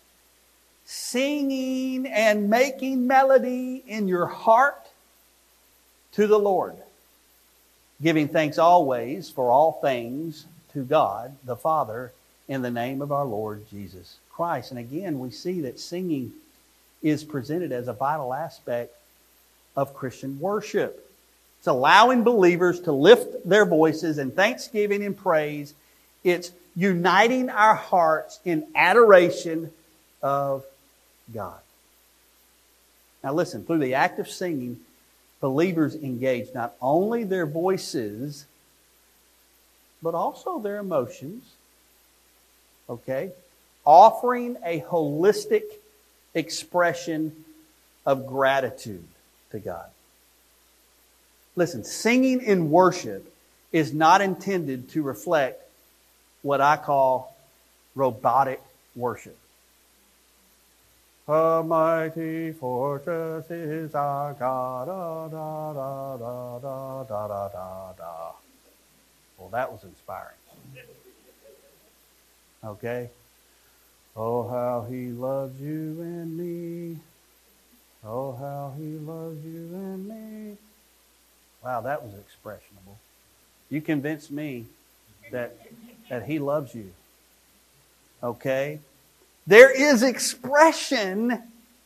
[0.85, 4.87] singing and making melody in your heart
[6.13, 6.75] to the Lord,
[8.01, 12.11] giving thanks always for all things to God the Father
[12.47, 14.71] in the name of our Lord Jesus Christ.
[14.71, 16.33] And again, we see that singing
[17.01, 18.93] is presented as a vital aspect
[19.75, 21.09] of Christian worship.
[21.59, 25.73] It's allowing believers to lift their voices in thanksgiving and praise.
[26.23, 29.71] It's uniting our hearts in adoration
[30.21, 30.63] of
[31.33, 31.59] God.
[33.23, 34.79] Now, listen, through the act of singing,
[35.39, 38.45] believers engage not only their voices,
[40.01, 41.43] but also their emotions.
[42.89, 43.31] Okay?
[43.85, 45.63] Offering a holistic
[46.33, 47.45] expression
[48.05, 49.05] of gratitude
[49.51, 49.85] to God.
[51.55, 53.31] Listen, singing in worship
[53.71, 55.61] is not intended to reflect
[56.41, 57.35] what I call
[57.95, 58.61] robotic
[58.95, 59.37] worship.
[61.27, 64.89] A mighty fortress is our God.
[64.89, 68.31] Ah, da, da, da, da, da, da, da, da.
[69.37, 70.35] Well, that was inspiring.
[72.63, 73.09] Okay?
[74.15, 76.99] Oh, how he loves you and me.
[78.03, 80.57] Oh, how he loves you and me.
[81.63, 82.97] Wow, that was expressionable.
[83.69, 84.65] You convinced me
[85.31, 85.55] that
[86.11, 86.91] that he loves you.
[88.21, 88.79] Okay?
[89.47, 91.41] There is expression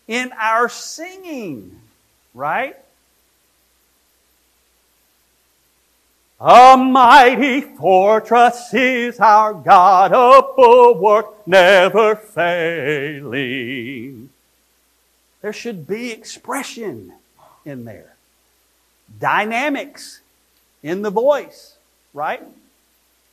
[0.07, 1.80] in our singing,
[2.34, 2.76] right?
[6.39, 13.51] A mighty fortress is our God, a bulwark never failing.
[15.43, 17.13] There should be expression
[17.63, 18.15] in there,
[19.19, 20.21] dynamics
[20.82, 21.76] in the voice,
[22.11, 22.41] right?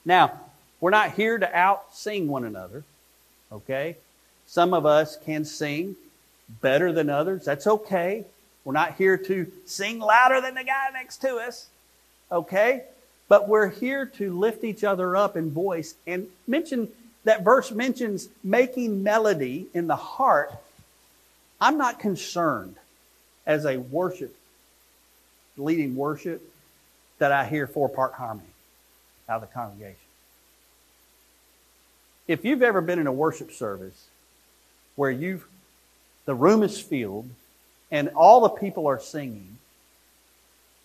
[0.04, 0.38] Now,
[0.82, 2.82] we're not here to out sing one another,
[3.52, 3.96] okay?
[4.46, 5.94] Some of us can sing
[6.60, 7.44] better than others.
[7.44, 8.26] That's okay.
[8.64, 11.68] We're not here to sing louder than the guy next to us,
[12.32, 12.82] okay?
[13.28, 16.88] But we're here to lift each other up in voice and mention
[17.22, 20.52] that verse mentions making melody in the heart.
[21.60, 22.74] I'm not concerned
[23.46, 24.34] as a worship,
[25.56, 26.42] leading worship,
[27.18, 28.48] that I hear four part harmony
[29.28, 30.01] out of the congregation.
[32.28, 34.06] If you've ever been in a worship service
[34.96, 35.46] where you've
[36.24, 37.28] the room is filled
[37.90, 39.58] and all the people are singing,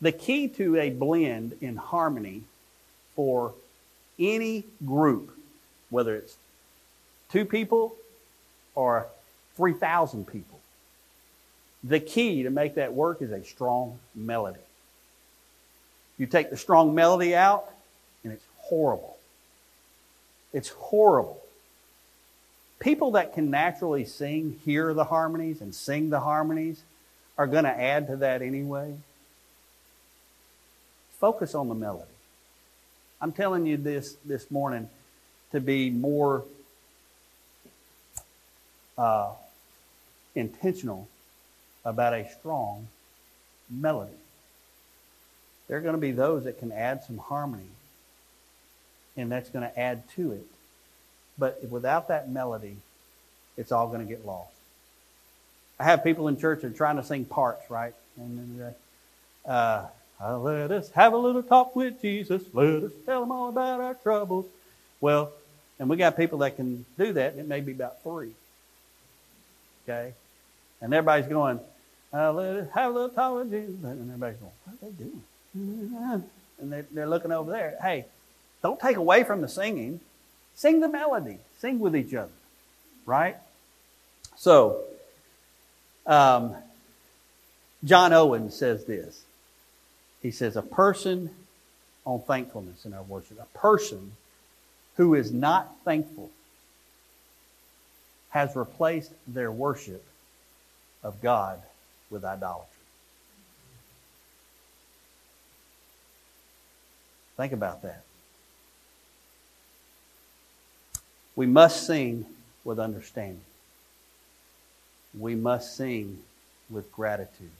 [0.02, 2.44] the key to a blend in harmony
[3.16, 3.54] for
[4.20, 5.32] any group,
[5.90, 6.36] whether it's
[7.32, 7.96] two people
[8.76, 9.08] or
[9.56, 10.60] 3,000 people,
[11.84, 14.60] the key to make that work is a strong melody.
[16.18, 17.72] You take the strong melody out,
[18.24, 19.17] and it's horrible.
[20.54, 21.42] It's horrible.
[22.80, 26.82] People that can naturally sing, hear the harmonies, and sing the harmonies
[27.38, 28.96] are going to add to that anyway.
[31.20, 32.12] Focus on the melody.
[33.20, 34.90] I'm telling you this this morning
[35.52, 36.44] to be more
[38.98, 39.32] uh,
[40.36, 41.08] intentional
[41.84, 42.88] about a strong
[43.70, 44.12] melody.
[45.68, 47.70] There are going to be those that can add some harmony,
[49.18, 50.46] and that's going to add to it.
[51.38, 52.78] But without that melody,
[53.58, 54.52] it's all going to get lost.
[55.80, 57.94] I have people in church that are trying to sing parts, right?
[58.18, 58.76] And then
[59.46, 59.86] uh,
[60.20, 62.42] uh, let us have a little talk with Jesus.
[62.54, 64.46] Let us tell him all about our troubles.
[65.00, 65.32] Well,
[65.80, 67.36] and we got people that can do that.
[67.36, 68.32] It may be about three.
[69.84, 70.14] Okay?
[70.82, 71.60] And everybody's going,
[72.12, 73.84] uh, let us have a little talk with Jesus.
[73.84, 76.24] And everybody's going, what are they doing?
[76.60, 77.78] And they're looking over there.
[77.82, 78.06] Hey,
[78.62, 80.00] don't take away from the singing.
[80.56, 81.38] Sing the melody.
[81.60, 82.32] Sing with each other.
[83.06, 83.38] Right?
[84.36, 84.82] So,
[86.06, 86.56] um,
[87.84, 89.24] John Owen says this.
[90.22, 91.30] He says, a person
[92.06, 94.14] on thankfulness in our worship, a person
[94.96, 96.32] who is not thankful
[98.30, 100.04] has replaced their worship
[101.04, 101.62] of God
[102.10, 102.66] with idolatry.
[107.36, 108.04] Think about that.
[111.38, 112.26] We must sing
[112.64, 113.40] with understanding.
[115.18, 116.18] We must sing
[116.68, 117.52] with gratitude,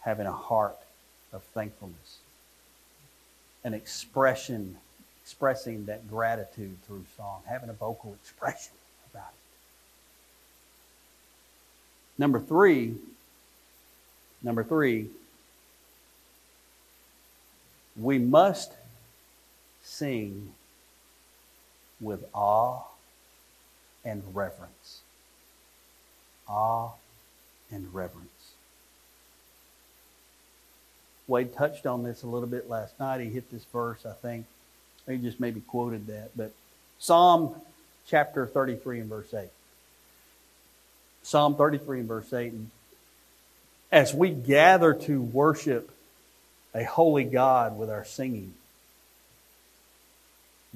[0.00, 0.76] having a heart
[1.32, 2.18] of thankfulness,
[3.62, 4.76] an expression,
[5.22, 8.74] expressing that gratitude through song, having a vocal expression
[9.12, 9.38] about it.
[12.18, 12.96] Number three,
[14.42, 15.10] number three,
[17.96, 18.72] we must
[19.84, 20.52] sing
[22.04, 22.82] with awe
[24.04, 25.00] and reverence.
[26.48, 26.92] Awe
[27.70, 28.28] and reverence.
[31.26, 33.20] Wade touched on this a little bit last night.
[33.20, 34.46] He hit this verse, I think.
[35.08, 36.30] He just maybe quoted that.
[36.36, 36.52] But
[36.98, 37.54] Psalm
[38.06, 39.48] chapter 33 and verse 8.
[41.22, 42.52] Psalm 33 and verse 8.
[42.52, 42.70] And
[43.90, 45.90] as we gather to worship
[46.74, 48.54] a holy God with our singing,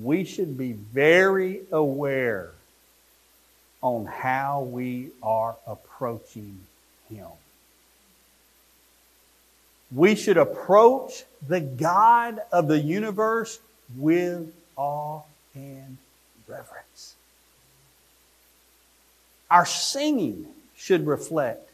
[0.01, 2.53] we should be very aware
[3.83, 6.61] on how we are approaching
[7.11, 7.27] Him.
[9.95, 13.59] We should approach the God of the universe
[13.97, 15.23] with awe
[15.55, 15.97] and
[16.47, 17.15] reverence.
[19.51, 20.47] Our singing
[20.77, 21.69] should reflect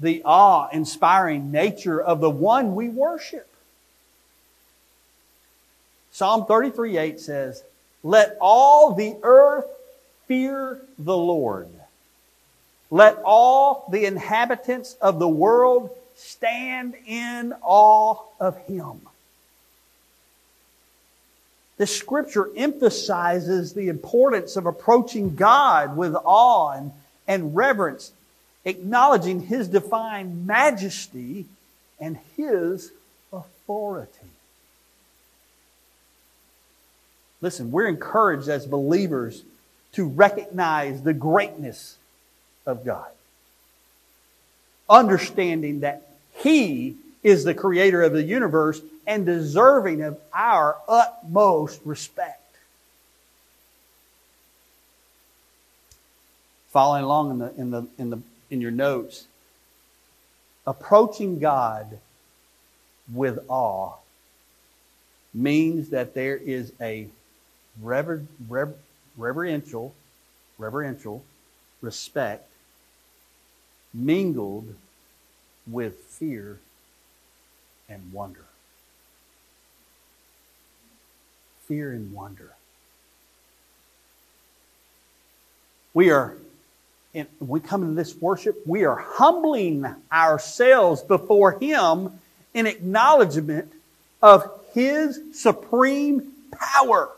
[0.00, 3.48] the awe inspiring nature of the one we worship.
[6.14, 7.64] Psalm 33 8 says,
[8.04, 9.66] Let all the earth
[10.28, 11.68] fear the Lord.
[12.88, 19.00] Let all the inhabitants of the world stand in awe of him.
[21.78, 26.92] The scripture emphasizes the importance of approaching God with awe and,
[27.26, 28.12] and reverence,
[28.64, 31.46] acknowledging his divine majesty
[31.98, 32.92] and his
[33.32, 34.28] authority.
[37.44, 39.42] Listen, we're encouraged as believers
[39.92, 41.98] to recognize the greatness
[42.64, 43.10] of God.
[44.88, 52.40] Understanding that He is the creator of the universe and deserving of our utmost respect.
[56.70, 58.18] Following along in, the, in, the, in, the,
[58.48, 59.26] in your notes,
[60.66, 61.98] approaching God
[63.12, 63.96] with awe
[65.34, 67.08] means that there is a
[67.80, 68.74] rever, rever,
[69.16, 69.94] reverential,
[70.58, 71.24] reverential
[71.80, 72.50] respect
[73.92, 74.74] mingled
[75.66, 76.58] with fear
[77.88, 78.44] and wonder.
[81.66, 82.52] Fear and wonder.
[85.94, 86.36] We are,
[87.14, 92.20] in, we come into this worship, we are humbling ourselves before Him
[92.52, 93.72] in acknowledgement
[94.20, 97.10] of His supreme power.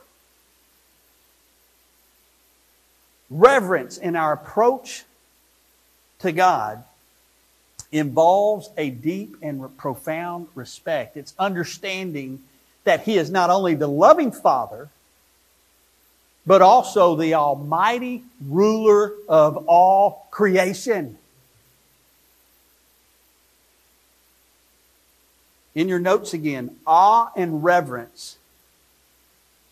[3.30, 5.04] Reverence in our approach
[6.20, 6.84] to God
[7.92, 11.16] involves a deep and profound respect.
[11.16, 12.42] It's understanding
[12.84, 14.88] that He is not only the loving Father,
[16.46, 21.18] but also the almighty ruler of all creation.
[25.74, 28.38] In your notes again, awe and reverence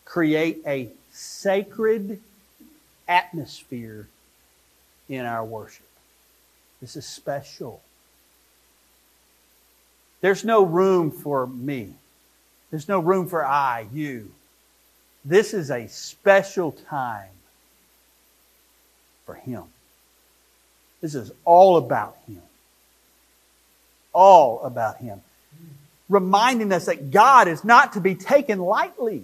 [0.03, 2.21] create a sacred
[3.07, 4.07] atmosphere
[5.09, 5.85] in our worship.
[6.81, 7.81] This is special.
[10.21, 11.93] There's no room for me.
[12.71, 14.31] There's no room for I, you.
[15.23, 17.29] This is a special time
[19.25, 19.63] for Him.
[21.01, 22.41] This is all about Him.
[24.13, 25.21] All about Him.
[26.09, 29.23] Reminding us that God is not to be taken lightly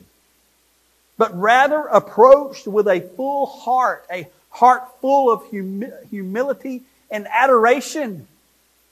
[1.21, 8.27] but rather approached with a full heart, a heart full of humi- humility and adoration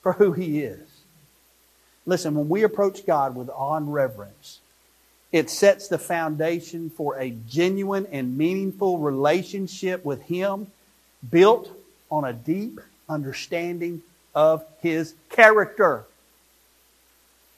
[0.03, 0.87] for who He is.
[2.05, 4.59] Listen, when we approach God with awe and reverence,
[5.31, 10.67] it sets the foundation for a genuine and meaningful relationship with Him
[11.31, 11.75] built
[12.11, 14.03] on a deep understanding
[14.35, 16.03] of His character.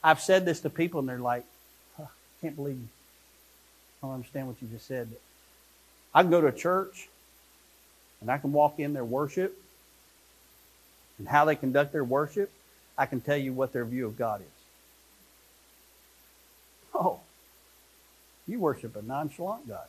[0.01, 1.43] I've said this to people and they're like,
[1.97, 2.05] huh,
[2.39, 2.88] can't believe you
[4.02, 5.10] I don't understand what you just said.
[6.14, 7.10] I can go to a church
[8.20, 9.58] and I can walk in their worship
[11.18, 12.52] and how they conduct their worship.
[12.97, 14.47] I can tell you what their view of God is.
[16.93, 17.20] Oh,
[18.47, 19.88] you worship a nonchalant God.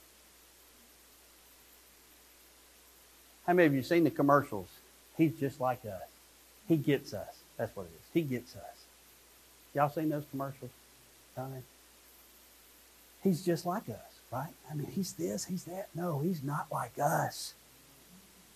[3.47, 4.69] How many of you seen the commercials?
[5.17, 6.03] He's just like us.
[6.69, 7.43] He gets us.
[7.57, 8.07] That's what it is.
[8.15, 8.85] He gets us.
[9.75, 10.71] Y'all seen those commercials?
[13.23, 14.12] He's just like us.
[14.33, 14.53] Right?
[14.70, 15.89] I mean, he's this, he's that.
[15.95, 17.55] No, he's not like us.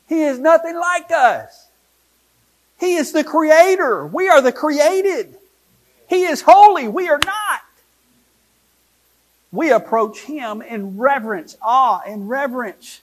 [0.08, 1.68] He is nothing like us.
[2.78, 4.06] He is the creator.
[4.06, 5.36] We are the created.
[6.08, 6.88] He is holy.
[6.88, 7.62] We are not.
[9.52, 13.00] We approach him in reverence, awe, and reverence.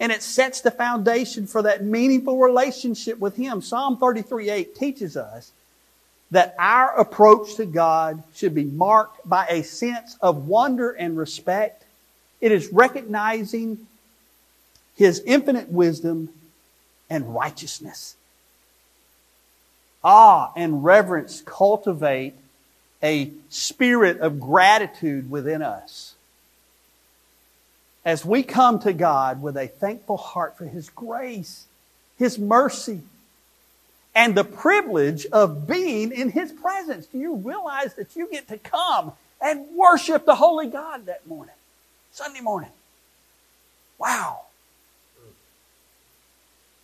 [0.00, 3.62] And it sets the foundation for that meaningful relationship with him.
[3.62, 5.52] Psalm 33 8 teaches us
[6.34, 11.84] that our approach to God should be marked by a sense of wonder and respect.
[12.40, 13.86] It is recognizing
[14.96, 16.30] His infinite wisdom
[17.08, 18.16] and righteousness.
[20.02, 22.34] Awe and reverence cultivate
[23.00, 26.16] a spirit of gratitude within us.
[28.04, 31.66] As we come to God with a thankful heart for His grace,
[32.18, 33.02] His mercy,
[34.14, 37.06] and the privilege of being in His presence.
[37.06, 41.54] Do you realize that you get to come and worship the Holy God that morning,
[42.12, 42.70] Sunday morning?
[43.98, 44.42] Wow.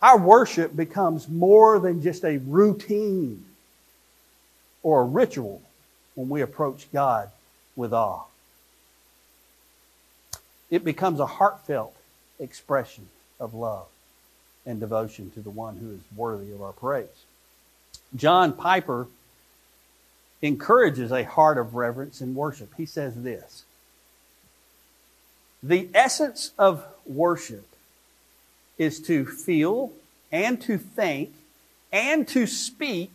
[0.01, 3.45] Our worship becomes more than just a routine
[4.83, 5.61] or a ritual
[6.15, 7.29] when we approach God
[7.75, 8.23] with awe.
[10.69, 11.95] It becomes a heartfelt
[12.39, 13.07] expression
[13.39, 13.87] of love
[14.65, 17.07] and devotion to the one who is worthy of our praise.
[18.15, 19.07] John Piper
[20.41, 22.73] encourages a heart of reverence and worship.
[22.77, 23.63] He says this
[25.61, 27.67] The essence of worship
[28.77, 29.91] is to feel
[30.31, 31.33] and to think
[31.91, 33.11] and to speak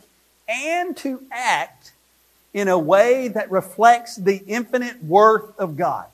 [0.49, 1.93] and to act
[2.55, 6.07] in a way that reflects the infinite worth of God.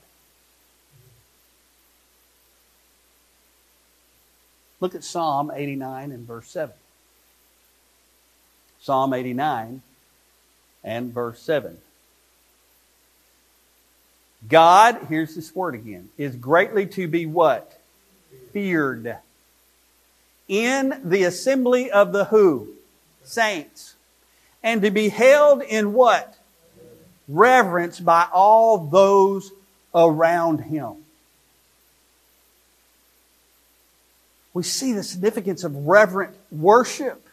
[4.83, 6.75] Look at Psalm 89 and verse 7.
[8.81, 9.81] Psalm 89
[10.83, 11.77] and verse 7.
[14.49, 17.79] God, here's this word again, is greatly to be what?
[18.51, 19.19] Feared.
[20.49, 22.67] In the assembly of the who?
[23.23, 23.95] Saints.
[24.61, 26.37] And to be held in what?
[27.29, 29.49] Reverence by all those
[29.95, 31.02] around him.
[34.53, 37.27] We see the significance of reverent worship.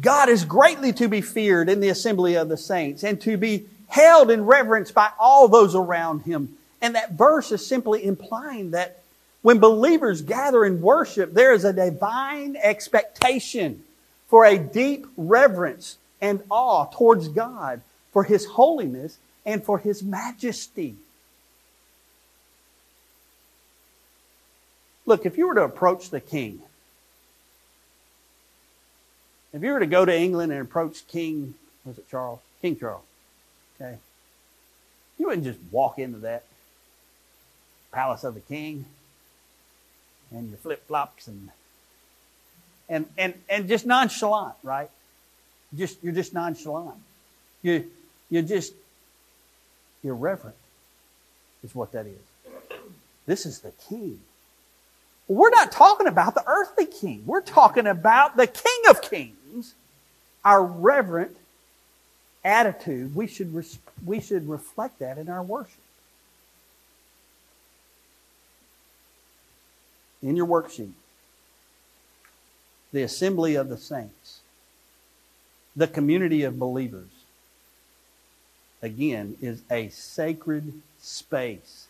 [0.00, 3.66] God is greatly to be feared in the assembly of the saints and to be
[3.88, 6.56] held in reverence by all those around him.
[6.82, 9.02] And that verse is simply implying that
[9.42, 13.82] when believers gather in worship, there is a divine expectation
[14.28, 20.96] for a deep reverence and awe towards God for his holiness and for his majesty.
[25.06, 26.60] Look, if you were to approach the king,
[29.54, 32.40] if you were to go to England and approach King, was it Charles?
[32.60, 33.04] King Charles.
[33.80, 33.98] Okay.
[35.16, 36.44] You wouldn't just walk into that
[37.92, 38.84] palace of the king
[40.32, 41.50] and your flip flops and
[42.88, 44.90] and and and just nonchalant, right?
[45.76, 46.98] Just you're just nonchalant.
[47.62, 47.88] You
[48.30, 48.74] you're just
[50.02, 50.56] irreverent
[51.62, 52.78] is what that is.
[53.26, 54.20] This is the king.
[55.26, 57.22] We're not talking about the earthly king.
[57.26, 59.74] We're talking about the king of kings.
[60.44, 61.36] Our reverent
[62.44, 65.80] attitude, we should, res- we should reflect that in our worship.
[70.22, 70.92] In your worksheet,
[72.92, 74.40] the assembly of the saints,
[75.74, 77.10] the community of believers,
[78.82, 81.88] again, is a sacred space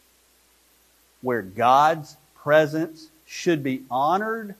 [1.20, 4.54] where God's presence should be honored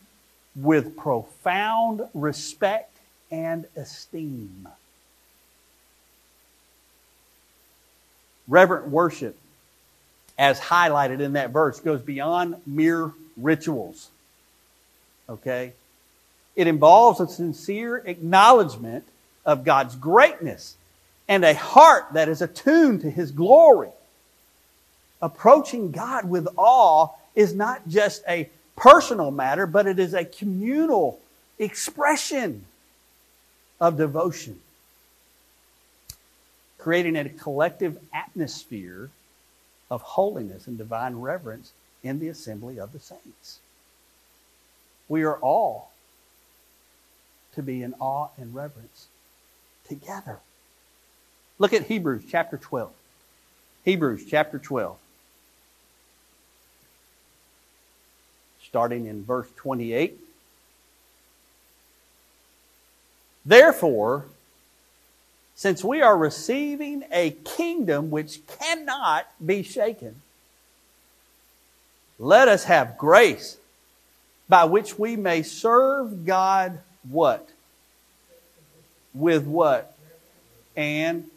[0.56, 2.90] with profound respect
[3.30, 4.66] and esteem.
[8.48, 9.38] Reverent worship,
[10.36, 14.10] as highlighted in that verse, goes beyond mere rituals.
[15.28, 15.72] Okay?
[16.56, 19.04] It involves a sincere acknowledgement
[19.46, 20.76] of God's greatness
[21.28, 23.90] and a heart that is attuned to His glory.
[25.22, 31.20] Approaching God with awe is not just a personal matter, but it is a communal
[31.58, 32.64] expression
[33.80, 34.60] of devotion,
[36.78, 39.10] creating a collective atmosphere
[39.90, 41.72] of holiness and divine reverence
[42.02, 43.60] in the assembly of the saints.
[45.08, 45.90] We are all
[47.54, 49.06] to be in awe and reverence
[49.86, 50.38] together.
[51.58, 52.92] Look at Hebrews chapter 12.
[53.84, 54.96] Hebrews chapter 12.
[58.74, 60.18] Starting in verse 28.
[63.46, 64.24] Therefore,
[65.54, 70.22] since we are receiving a kingdom which cannot be shaken,
[72.18, 73.58] let us have grace
[74.48, 77.48] by which we may serve God what?
[79.14, 79.96] With what?
[80.74, 81.30] And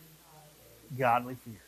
[0.97, 1.61] godly fear.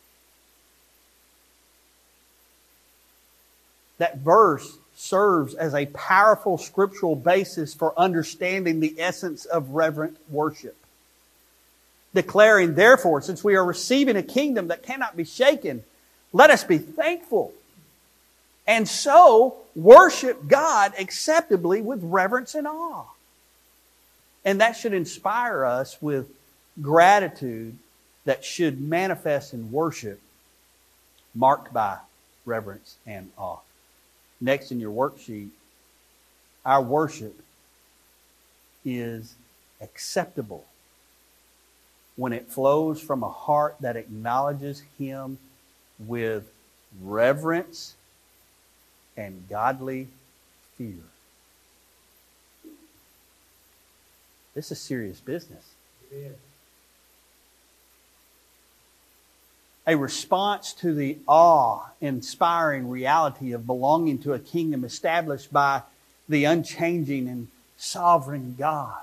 [4.00, 10.76] That verse serves as a powerful scriptural basis for understanding the essence of reverent worship.
[12.14, 15.86] Declaring, therefore, since we are receiving a kingdom that cannot be shaken,
[16.34, 17.54] let us be thankful.
[18.68, 23.06] And so worship God acceptably with reverence and awe.
[24.44, 26.30] And that should inspire us with
[26.82, 27.78] gratitude
[28.26, 30.20] that should manifest in worship
[31.34, 32.00] marked by
[32.46, 33.60] reverence and awe.
[34.42, 35.50] Next in your worksheet,
[36.66, 37.40] our worship
[38.86, 39.36] is
[39.82, 40.66] acceptable
[42.16, 45.38] when it flows from a heart that acknowledges Him
[46.00, 46.52] with
[47.02, 47.96] reverence
[49.16, 50.08] and godly
[50.78, 51.04] fear.
[54.54, 55.64] This is serious business.
[59.90, 65.82] A response to the awe inspiring reality of belonging to a kingdom established by
[66.28, 69.02] the unchanging and sovereign God.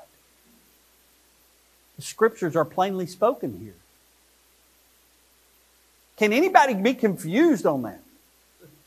[1.97, 3.75] The scriptures are plainly spoken here.
[6.19, 8.01] Can anybody be confused on that?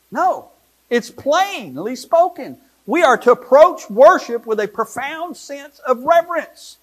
[0.10, 0.52] No.
[0.90, 2.60] It's plainly spoken.
[2.86, 6.78] We are to approach worship with a profound sense of reverence.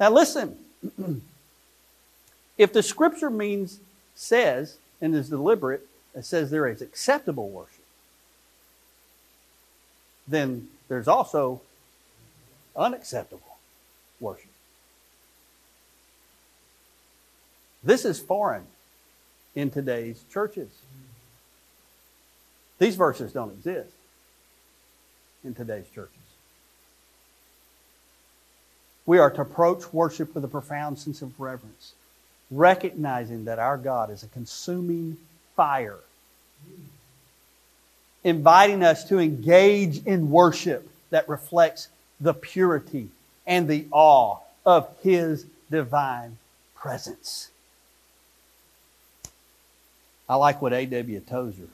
[0.00, 0.56] Now listen.
[2.60, 3.80] if the scripture means,
[4.14, 7.86] says, and is deliberate, it says there is acceptable worship,
[10.28, 11.62] then there's also
[12.76, 13.56] unacceptable
[14.20, 14.50] worship.
[17.82, 18.66] This is foreign
[19.54, 20.68] in today's churches.
[22.78, 23.94] These verses don't exist
[25.44, 26.14] in today's churches.
[29.06, 31.94] We are to approach worship with a profound sense of reverence,
[32.50, 35.16] recognizing that our God is a consuming
[35.56, 35.98] fire,
[38.24, 41.88] inviting us to engage in worship that reflects
[42.20, 43.08] the purity
[43.46, 46.38] and the awe of His divine
[46.74, 47.50] presence.
[50.28, 51.20] I like what A.W.
[51.20, 51.68] Tozer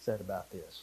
[0.00, 0.82] said about this.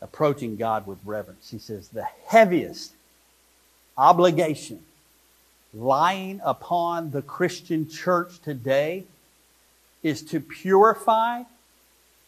[0.00, 1.50] Approaching God with reverence.
[1.50, 2.92] He says, the heaviest
[3.96, 4.80] obligation
[5.74, 9.04] lying upon the Christian church today
[10.02, 11.42] is to purify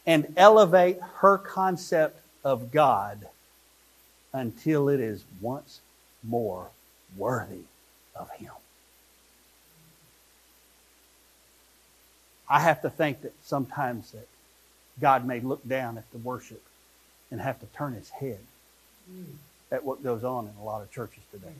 [0.07, 3.28] and elevate her concept of God
[4.32, 5.80] until it is once
[6.22, 6.70] more
[7.16, 7.62] worthy
[8.14, 8.53] of Him.
[12.49, 14.26] I have to think that sometimes that
[15.01, 16.62] God may look down at the worship
[17.30, 18.41] and have to turn his head
[19.70, 21.55] at what goes on in a lot of churches today.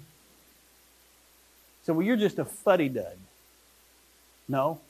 [1.97, 3.17] Well, you're just a fuddy dud.
[4.49, 4.81] No,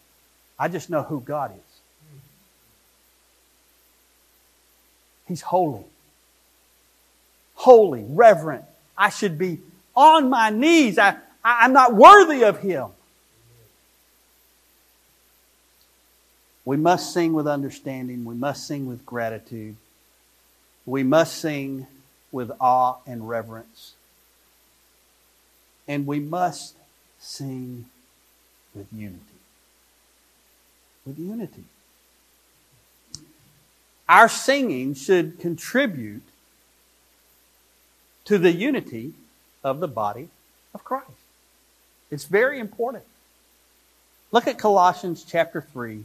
[0.58, 1.80] I just know who God is.
[5.26, 5.84] He's holy,
[7.54, 8.64] holy, reverent.
[8.96, 9.60] I should be
[9.94, 10.98] on my knees.
[10.98, 11.10] I,
[11.44, 12.88] I, I'm not worthy of Him.
[16.64, 18.24] We must sing with understanding.
[18.24, 19.76] We must sing with gratitude.
[20.86, 21.86] We must sing
[22.32, 23.94] with awe and reverence.
[25.88, 26.74] And we must
[27.20, 27.84] sing
[28.74, 29.20] with unity.
[31.06, 31.64] With unity.
[34.08, 36.22] Our singing should contribute
[38.24, 39.12] to the unity
[39.62, 40.28] of the body
[40.74, 41.10] of Christ.
[42.10, 43.04] It's very important.
[44.32, 46.04] Look at Colossians chapter 3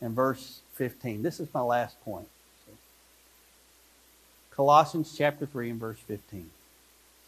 [0.00, 1.22] and verse 15.
[1.22, 2.28] This is my last point.
[4.50, 6.50] Colossians chapter 3 and verse 15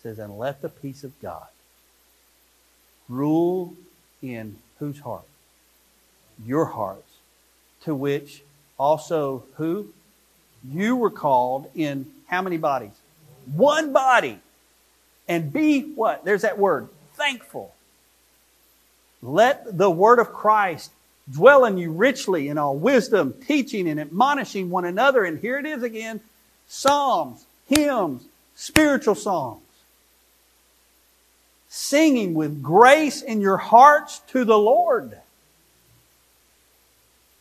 [0.02, 1.46] says, And let the peace of God
[3.12, 3.74] rule
[4.22, 5.24] in whose heart?
[6.44, 7.18] Your hearts,
[7.84, 8.42] to which
[8.78, 9.88] also who?
[10.64, 12.92] You were called in how many bodies?
[13.54, 14.38] One body.
[15.28, 16.24] And be what?
[16.24, 17.74] There's that word, thankful.
[19.22, 20.90] Let the word of Christ
[21.30, 25.24] dwell in you richly in all wisdom, teaching and admonishing one another.
[25.24, 26.20] And here it is again
[26.66, 28.24] psalms, hymns,
[28.56, 29.62] spiritual songs.
[31.74, 35.16] Singing with grace in your hearts to the Lord.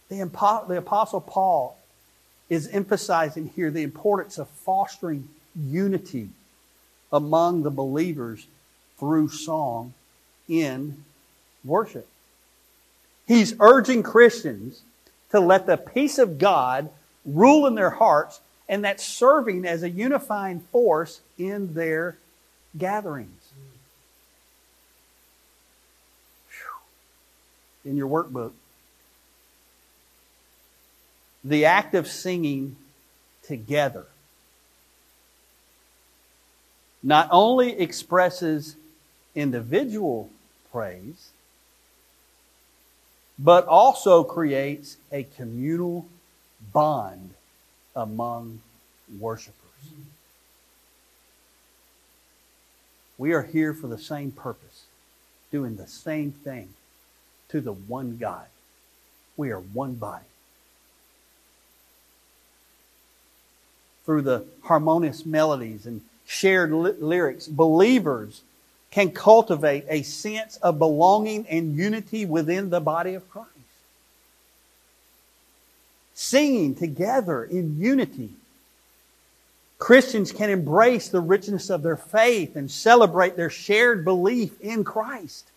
[0.07, 0.23] The,
[0.69, 1.77] the Apostle Paul
[2.49, 6.29] is emphasizing here the importance of fostering unity
[7.11, 8.47] among the believers
[8.97, 9.93] through song
[10.47, 11.03] in
[11.65, 12.07] worship.
[13.27, 14.82] He's urging Christians
[15.32, 16.89] to let the peace of God
[17.25, 22.15] rule in their hearts, and that's serving as a unifying force in their
[22.77, 23.41] gatherings.
[27.84, 28.51] In your workbook,
[31.43, 32.75] the act of singing
[33.43, 34.05] together
[37.03, 38.75] not only expresses
[39.34, 40.29] individual
[40.71, 41.32] praise,
[43.39, 46.05] but also creates a communal
[46.71, 47.32] bond
[47.95, 48.61] among
[49.19, 49.55] worshipers.
[53.17, 54.86] We are here for the same purpose,
[55.51, 56.69] doing the same thing
[57.52, 58.45] to the one God.
[59.38, 60.26] We are one body.
[64.06, 68.41] Through the harmonious melodies and shared lyrics, believers
[68.89, 73.49] can cultivate a sense of belonging and unity within the body of Christ.
[76.14, 78.32] Singing together in unity.
[79.78, 85.51] Christians can embrace the richness of their faith and celebrate their shared belief in Christ.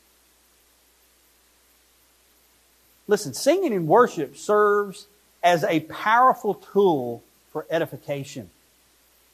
[3.07, 5.07] Listen, singing in worship serves
[5.43, 8.51] as a powerful tool for edification.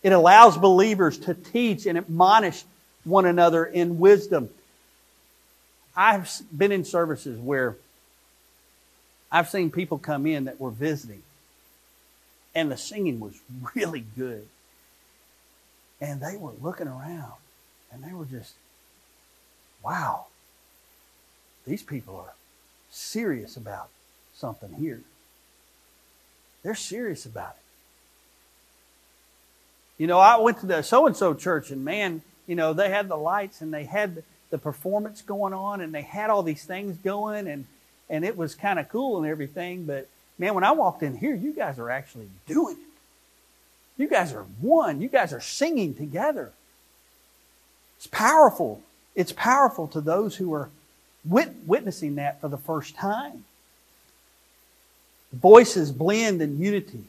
[0.02, 2.64] It allows believers to teach and admonish
[3.04, 4.48] one another in wisdom.
[5.96, 7.76] I've been in services where
[9.30, 11.22] I've seen people come in that were visiting,
[12.54, 13.38] and the singing was
[13.74, 14.46] really good.
[16.00, 17.34] And they were looking around,
[17.92, 18.54] and they were just,
[19.84, 20.26] wow,
[21.66, 22.32] these people are
[22.90, 23.88] serious about
[24.34, 25.00] something here.
[26.62, 27.56] They're serious about it.
[30.02, 32.88] You know, I went to the so and so church, and man, you know, they
[32.88, 36.64] had the lights and they had the performance going on, and they had all these
[36.64, 37.66] things going, and
[38.08, 39.84] and it was kind of cool and everything.
[39.84, 44.02] But man, when I walked in here, you guys are actually doing it.
[44.02, 45.00] You guys are one.
[45.00, 46.52] You guys are singing together.
[47.98, 48.82] It's powerful.
[49.14, 50.70] It's powerful to those who are
[51.24, 53.44] wit- witnessing that for the first time.
[55.32, 57.04] Voices blend in unity.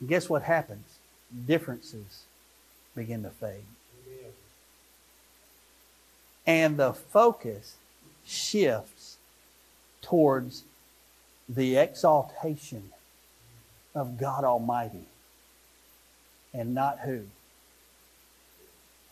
[0.00, 0.86] And guess what happens?
[1.46, 2.24] Differences
[2.94, 3.64] begin to fade.
[6.46, 7.76] And the focus
[8.26, 9.16] shifts
[10.02, 10.64] towards
[11.48, 12.90] the exaltation
[13.94, 15.06] of God Almighty
[16.52, 17.22] and not who?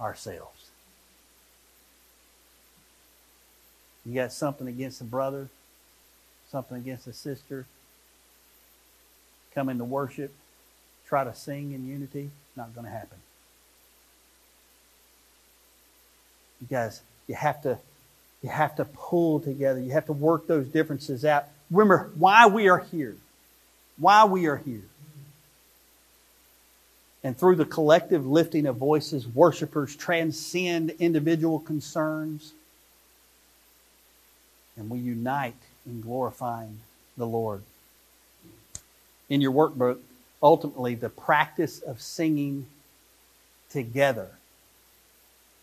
[0.00, 0.61] Ourselves.
[4.04, 5.48] You got something against a brother,
[6.50, 7.66] something against a sister,
[9.54, 10.32] come into worship,
[11.06, 13.18] try to sing in unity, not going to happen.
[16.60, 17.78] You guys, you have to
[18.42, 19.80] you have to pull together.
[19.80, 21.44] You have to work those differences out.
[21.70, 23.16] Remember why we are here.
[23.98, 24.82] Why we are here.
[27.24, 32.52] And through the collective lifting of voices, worshipers transcend individual concerns.
[34.76, 35.54] And we unite
[35.86, 36.80] in glorifying
[37.16, 37.62] the Lord.
[39.28, 39.98] In your workbook,
[40.42, 42.66] ultimately the practice of singing
[43.70, 44.30] together.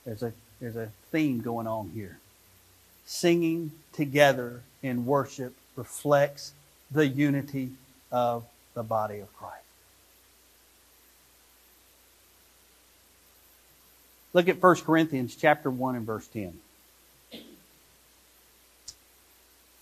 [0.06, 2.20] There's a, there's a theme going on here.
[3.06, 6.54] Singing together in worship reflects
[6.92, 7.72] the unity
[8.12, 9.64] of the body of Christ.
[14.34, 16.54] Look at 1 Corinthians chapter 1 and verse 10.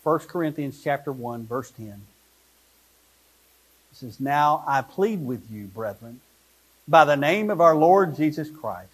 [0.07, 1.97] 1 Corinthians chapter 1 verse 10 It
[3.91, 6.21] says, Now I plead with you, brethren,
[6.87, 8.87] by the name of our Lord Jesus Christ,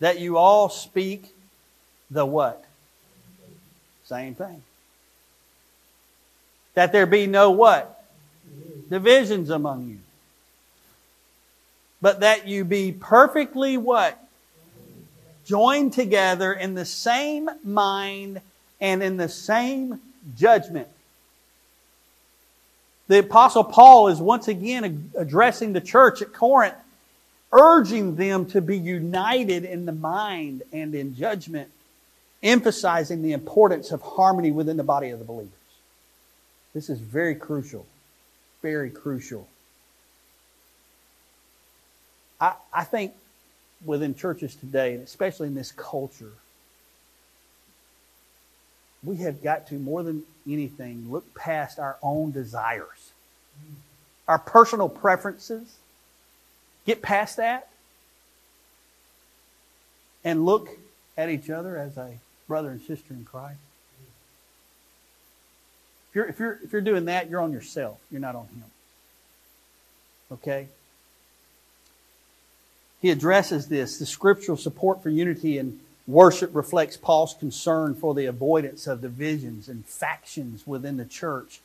[0.00, 1.34] that you all speak
[2.10, 2.62] the what?
[4.04, 4.60] Same thing.
[6.74, 8.04] That there be no what?
[8.90, 9.98] Divisions among you.
[12.02, 14.22] But that you be perfectly what?
[15.46, 18.42] Joined together in the same mind
[18.80, 20.00] and in the same
[20.36, 20.88] judgment.
[23.08, 26.76] The Apostle Paul is once again addressing the church at Corinth,
[27.52, 31.70] urging them to be united in the mind and in judgment,
[32.42, 35.50] emphasizing the importance of harmony within the body of the believers.
[36.72, 37.84] This is very crucial.
[38.62, 39.48] Very crucial.
[42.40, 43.12] I, I think
[43.84, 46.32] within churches today, and especially in this culture,
[49.02, 53.12] we have got to, more than anything, look past our own desires,
[54.28, 55.76] our personal preferences.
[56.86, 57.68] Get past that
[60.24, 60.68] and look
[61.16, 62.18] at each other as a
[62.50, 63.60] brother and sister in Christ?
[66.08, 68.00] If you're, if you're, if you're doing that, you're on yourself.
[68.10, 68.64] You're not on Him.
[70.32, 70.66] Okay?
[73.00, 73.98] He addresses this.
[73.98, 75.78] The scriptural support for unity and
[76.10, 81.60] worship reflects Paul's concern for the avoidance of divisions and factions within the church.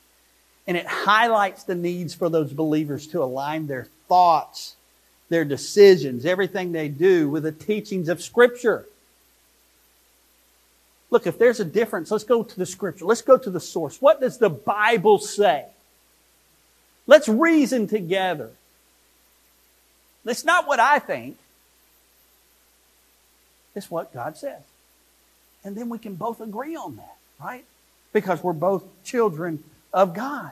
[0.67, 4.75] And it highlights the needs for those believers to align their thoughts,
[5.29, 8.85] their decisions, everything they do with the teachings of Scripture.
[11.11, 13.05] Look, if there's a difference, let's go to the Scripture.
[13.05, 14.01] Let's go to the source.
[14.01, 15.65] What does the Bible say?
[17.07, 18.49] Let's reason together.
[20.23, 21.37] That's not what I think.
[23.75, 24.61] It's what God says.
[25.63, 27.65] And then we can both agree on that, right?
[28.13, 29.63] Because we're both children
[29.93, 30.51] of God.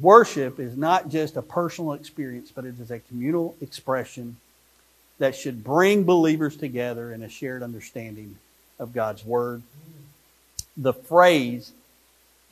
[0.00, 4.36] Worship is not just a personal experience, but it is a communal expression
[5.18, 8.36] that should bring believers together in a shared understanding
[8.78, 9.62] of God's Word.
[10.76, 11.72] The phrase,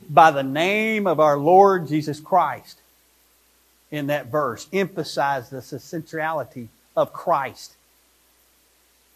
[0.09, 2.77] by the name of our Lord Jesus Christ,
[3.89, 6.67] in that verse emphasizes the centrality
[6.97, 7.76] of Christ.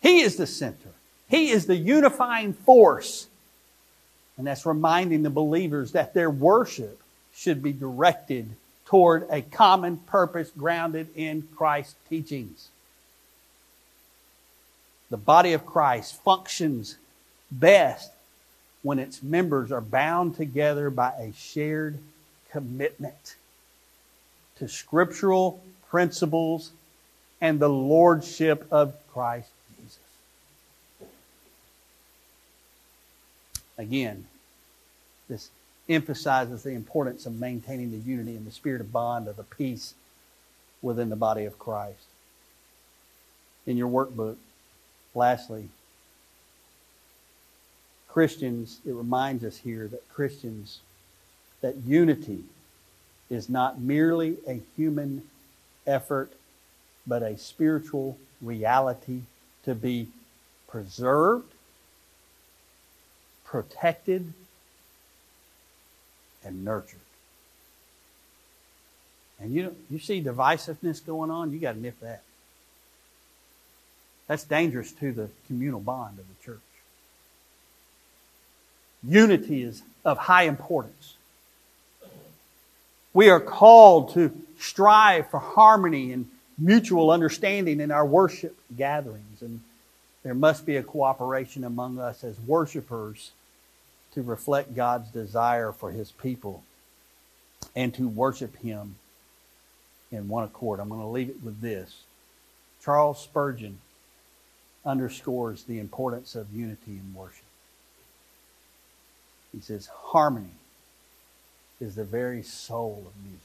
[0.01, 0.89] He is the center.
[1.29, 3.27] He is the unifying force.
[4.37, 6.99] And that's reminding the believers that their worship
[7.33, 8.49] should be directed
[8.85, 12.69] toward a common purpose grounded in Christ's teachings.
[15.09, 16.97] The body of Christ functions
[17.51, 18.11] best
[18.81, 21.99] when its members are bound together by a shared
[22.51, 23.35] commitment
[24.57, 26.71] to scriptural principles
[27.39, 29.99] and the lordship of Christ Jesus.
[33.77, 34.25] Again,
[35.27, 35.49] this
[35.89, 39.93] emphasizes the importance of maintaining the unity and the spirit of bond of the peace
[40.81, 42.05] within the body of Christ.
[43.65, 44.37] In your workbook,
[45.13, 45.69] lastly,
[48.07, 50.79] Christians, it reminds us here that Christians,
[51.61, 52.43] that unity
[53.29, 55.23] is not merely a human
[55.87, 56.31] effort,
[57.07, 59.21] but a spiritual reality
[59.63, 60.07] to be
[60.67, 61.50] preserved,
[63.51, 64.31] protected,
[66.45, 66.99] and nurtured.
[69.41, 72.21] And you, you see divisiveness going on, you got to nip that.
[74.27, 76.59] That's dangerous to the communal bond of the church.
[79.03, 81.15] Unity is of high importance.
[83.13, 89.41] We are called to strive for harmony and mutual understanding in our worship gatherings.
[89.41, 89.59] And
[90.23, 93.31] there must be a cooperation among us as worshipers
[94.13, 96.63] to reflect God's desire for his people
[97.75, 98.95] and to worship him
[100.11, 100.79] in one accord.
[100.79, 102.03] I'm going to leave it with this.
[102.83, 103.79] Charles Spurgeon
[104.85, 107.45] underscores the importance of unity in worship.
[109.53, 110.55] He says, harmony
[111.79, 113.39] is the very soul of music.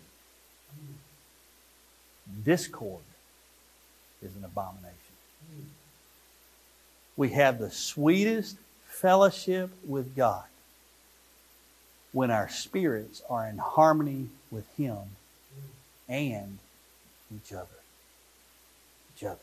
[2.44, 3.02] Discord
[4.22, 4.92] is an abomination.
[7.16, 8.56] We have the sweetest
[8.88, 10.44] fellowship with God
[12.16, 14.96] when our spirits are in harmony with Him
[16.08, 16.56] and
[17.30, 17.66] each other.
[19.14, 19.36] Each other.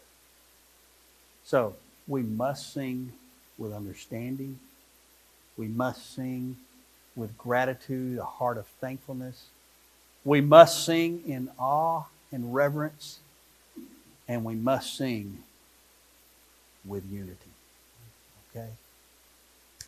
[1.46, 1.76] So
[2.08, 3.12] we must sing
[3.60, 4.58] with understanding.
[5.56, 6.58] We must sing
[7.16, 9.46] with gratitude, a heart of thankfulness.
[10.26, 13.20] We must sing in awe and reverence,
[14.28, 15.44] and we must sing
[16.84, 17.38] with unity.
[18.50, 18.70] Okay?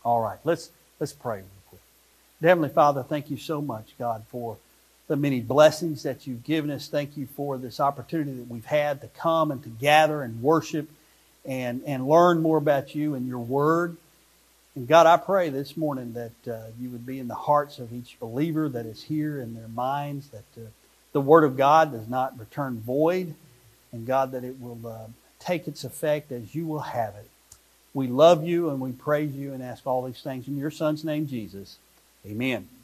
[0.03, 1.41] All right, let's let's pray.
[2.45, 4.57] Heavenly Father, thank you so much, God, for
[5.07, 6.87] the many blessings that you've given us.
[6.87, 10.89] Thank you for this opportunity that we've had to come and to gather and worship
[11.43, 13.97] and, and learn more about you and your word.
[14.75, 17.93] And God, I pray this morning that uh, you would be in the hearts of
[17.93, 20.67] each believer that is here in their minds, that uh,
[21.13, 23.33] the Word of God does not return void,
[23.93, 25.07] and God, that it will uh,
[25.39, 27.29] take its effect as you will have it.
[27.93, 31.05] We love you and we praise you and ask all these things in your Son's
[31.05, 31.77] name, Jesus.
[32.25, 32.74] Amen.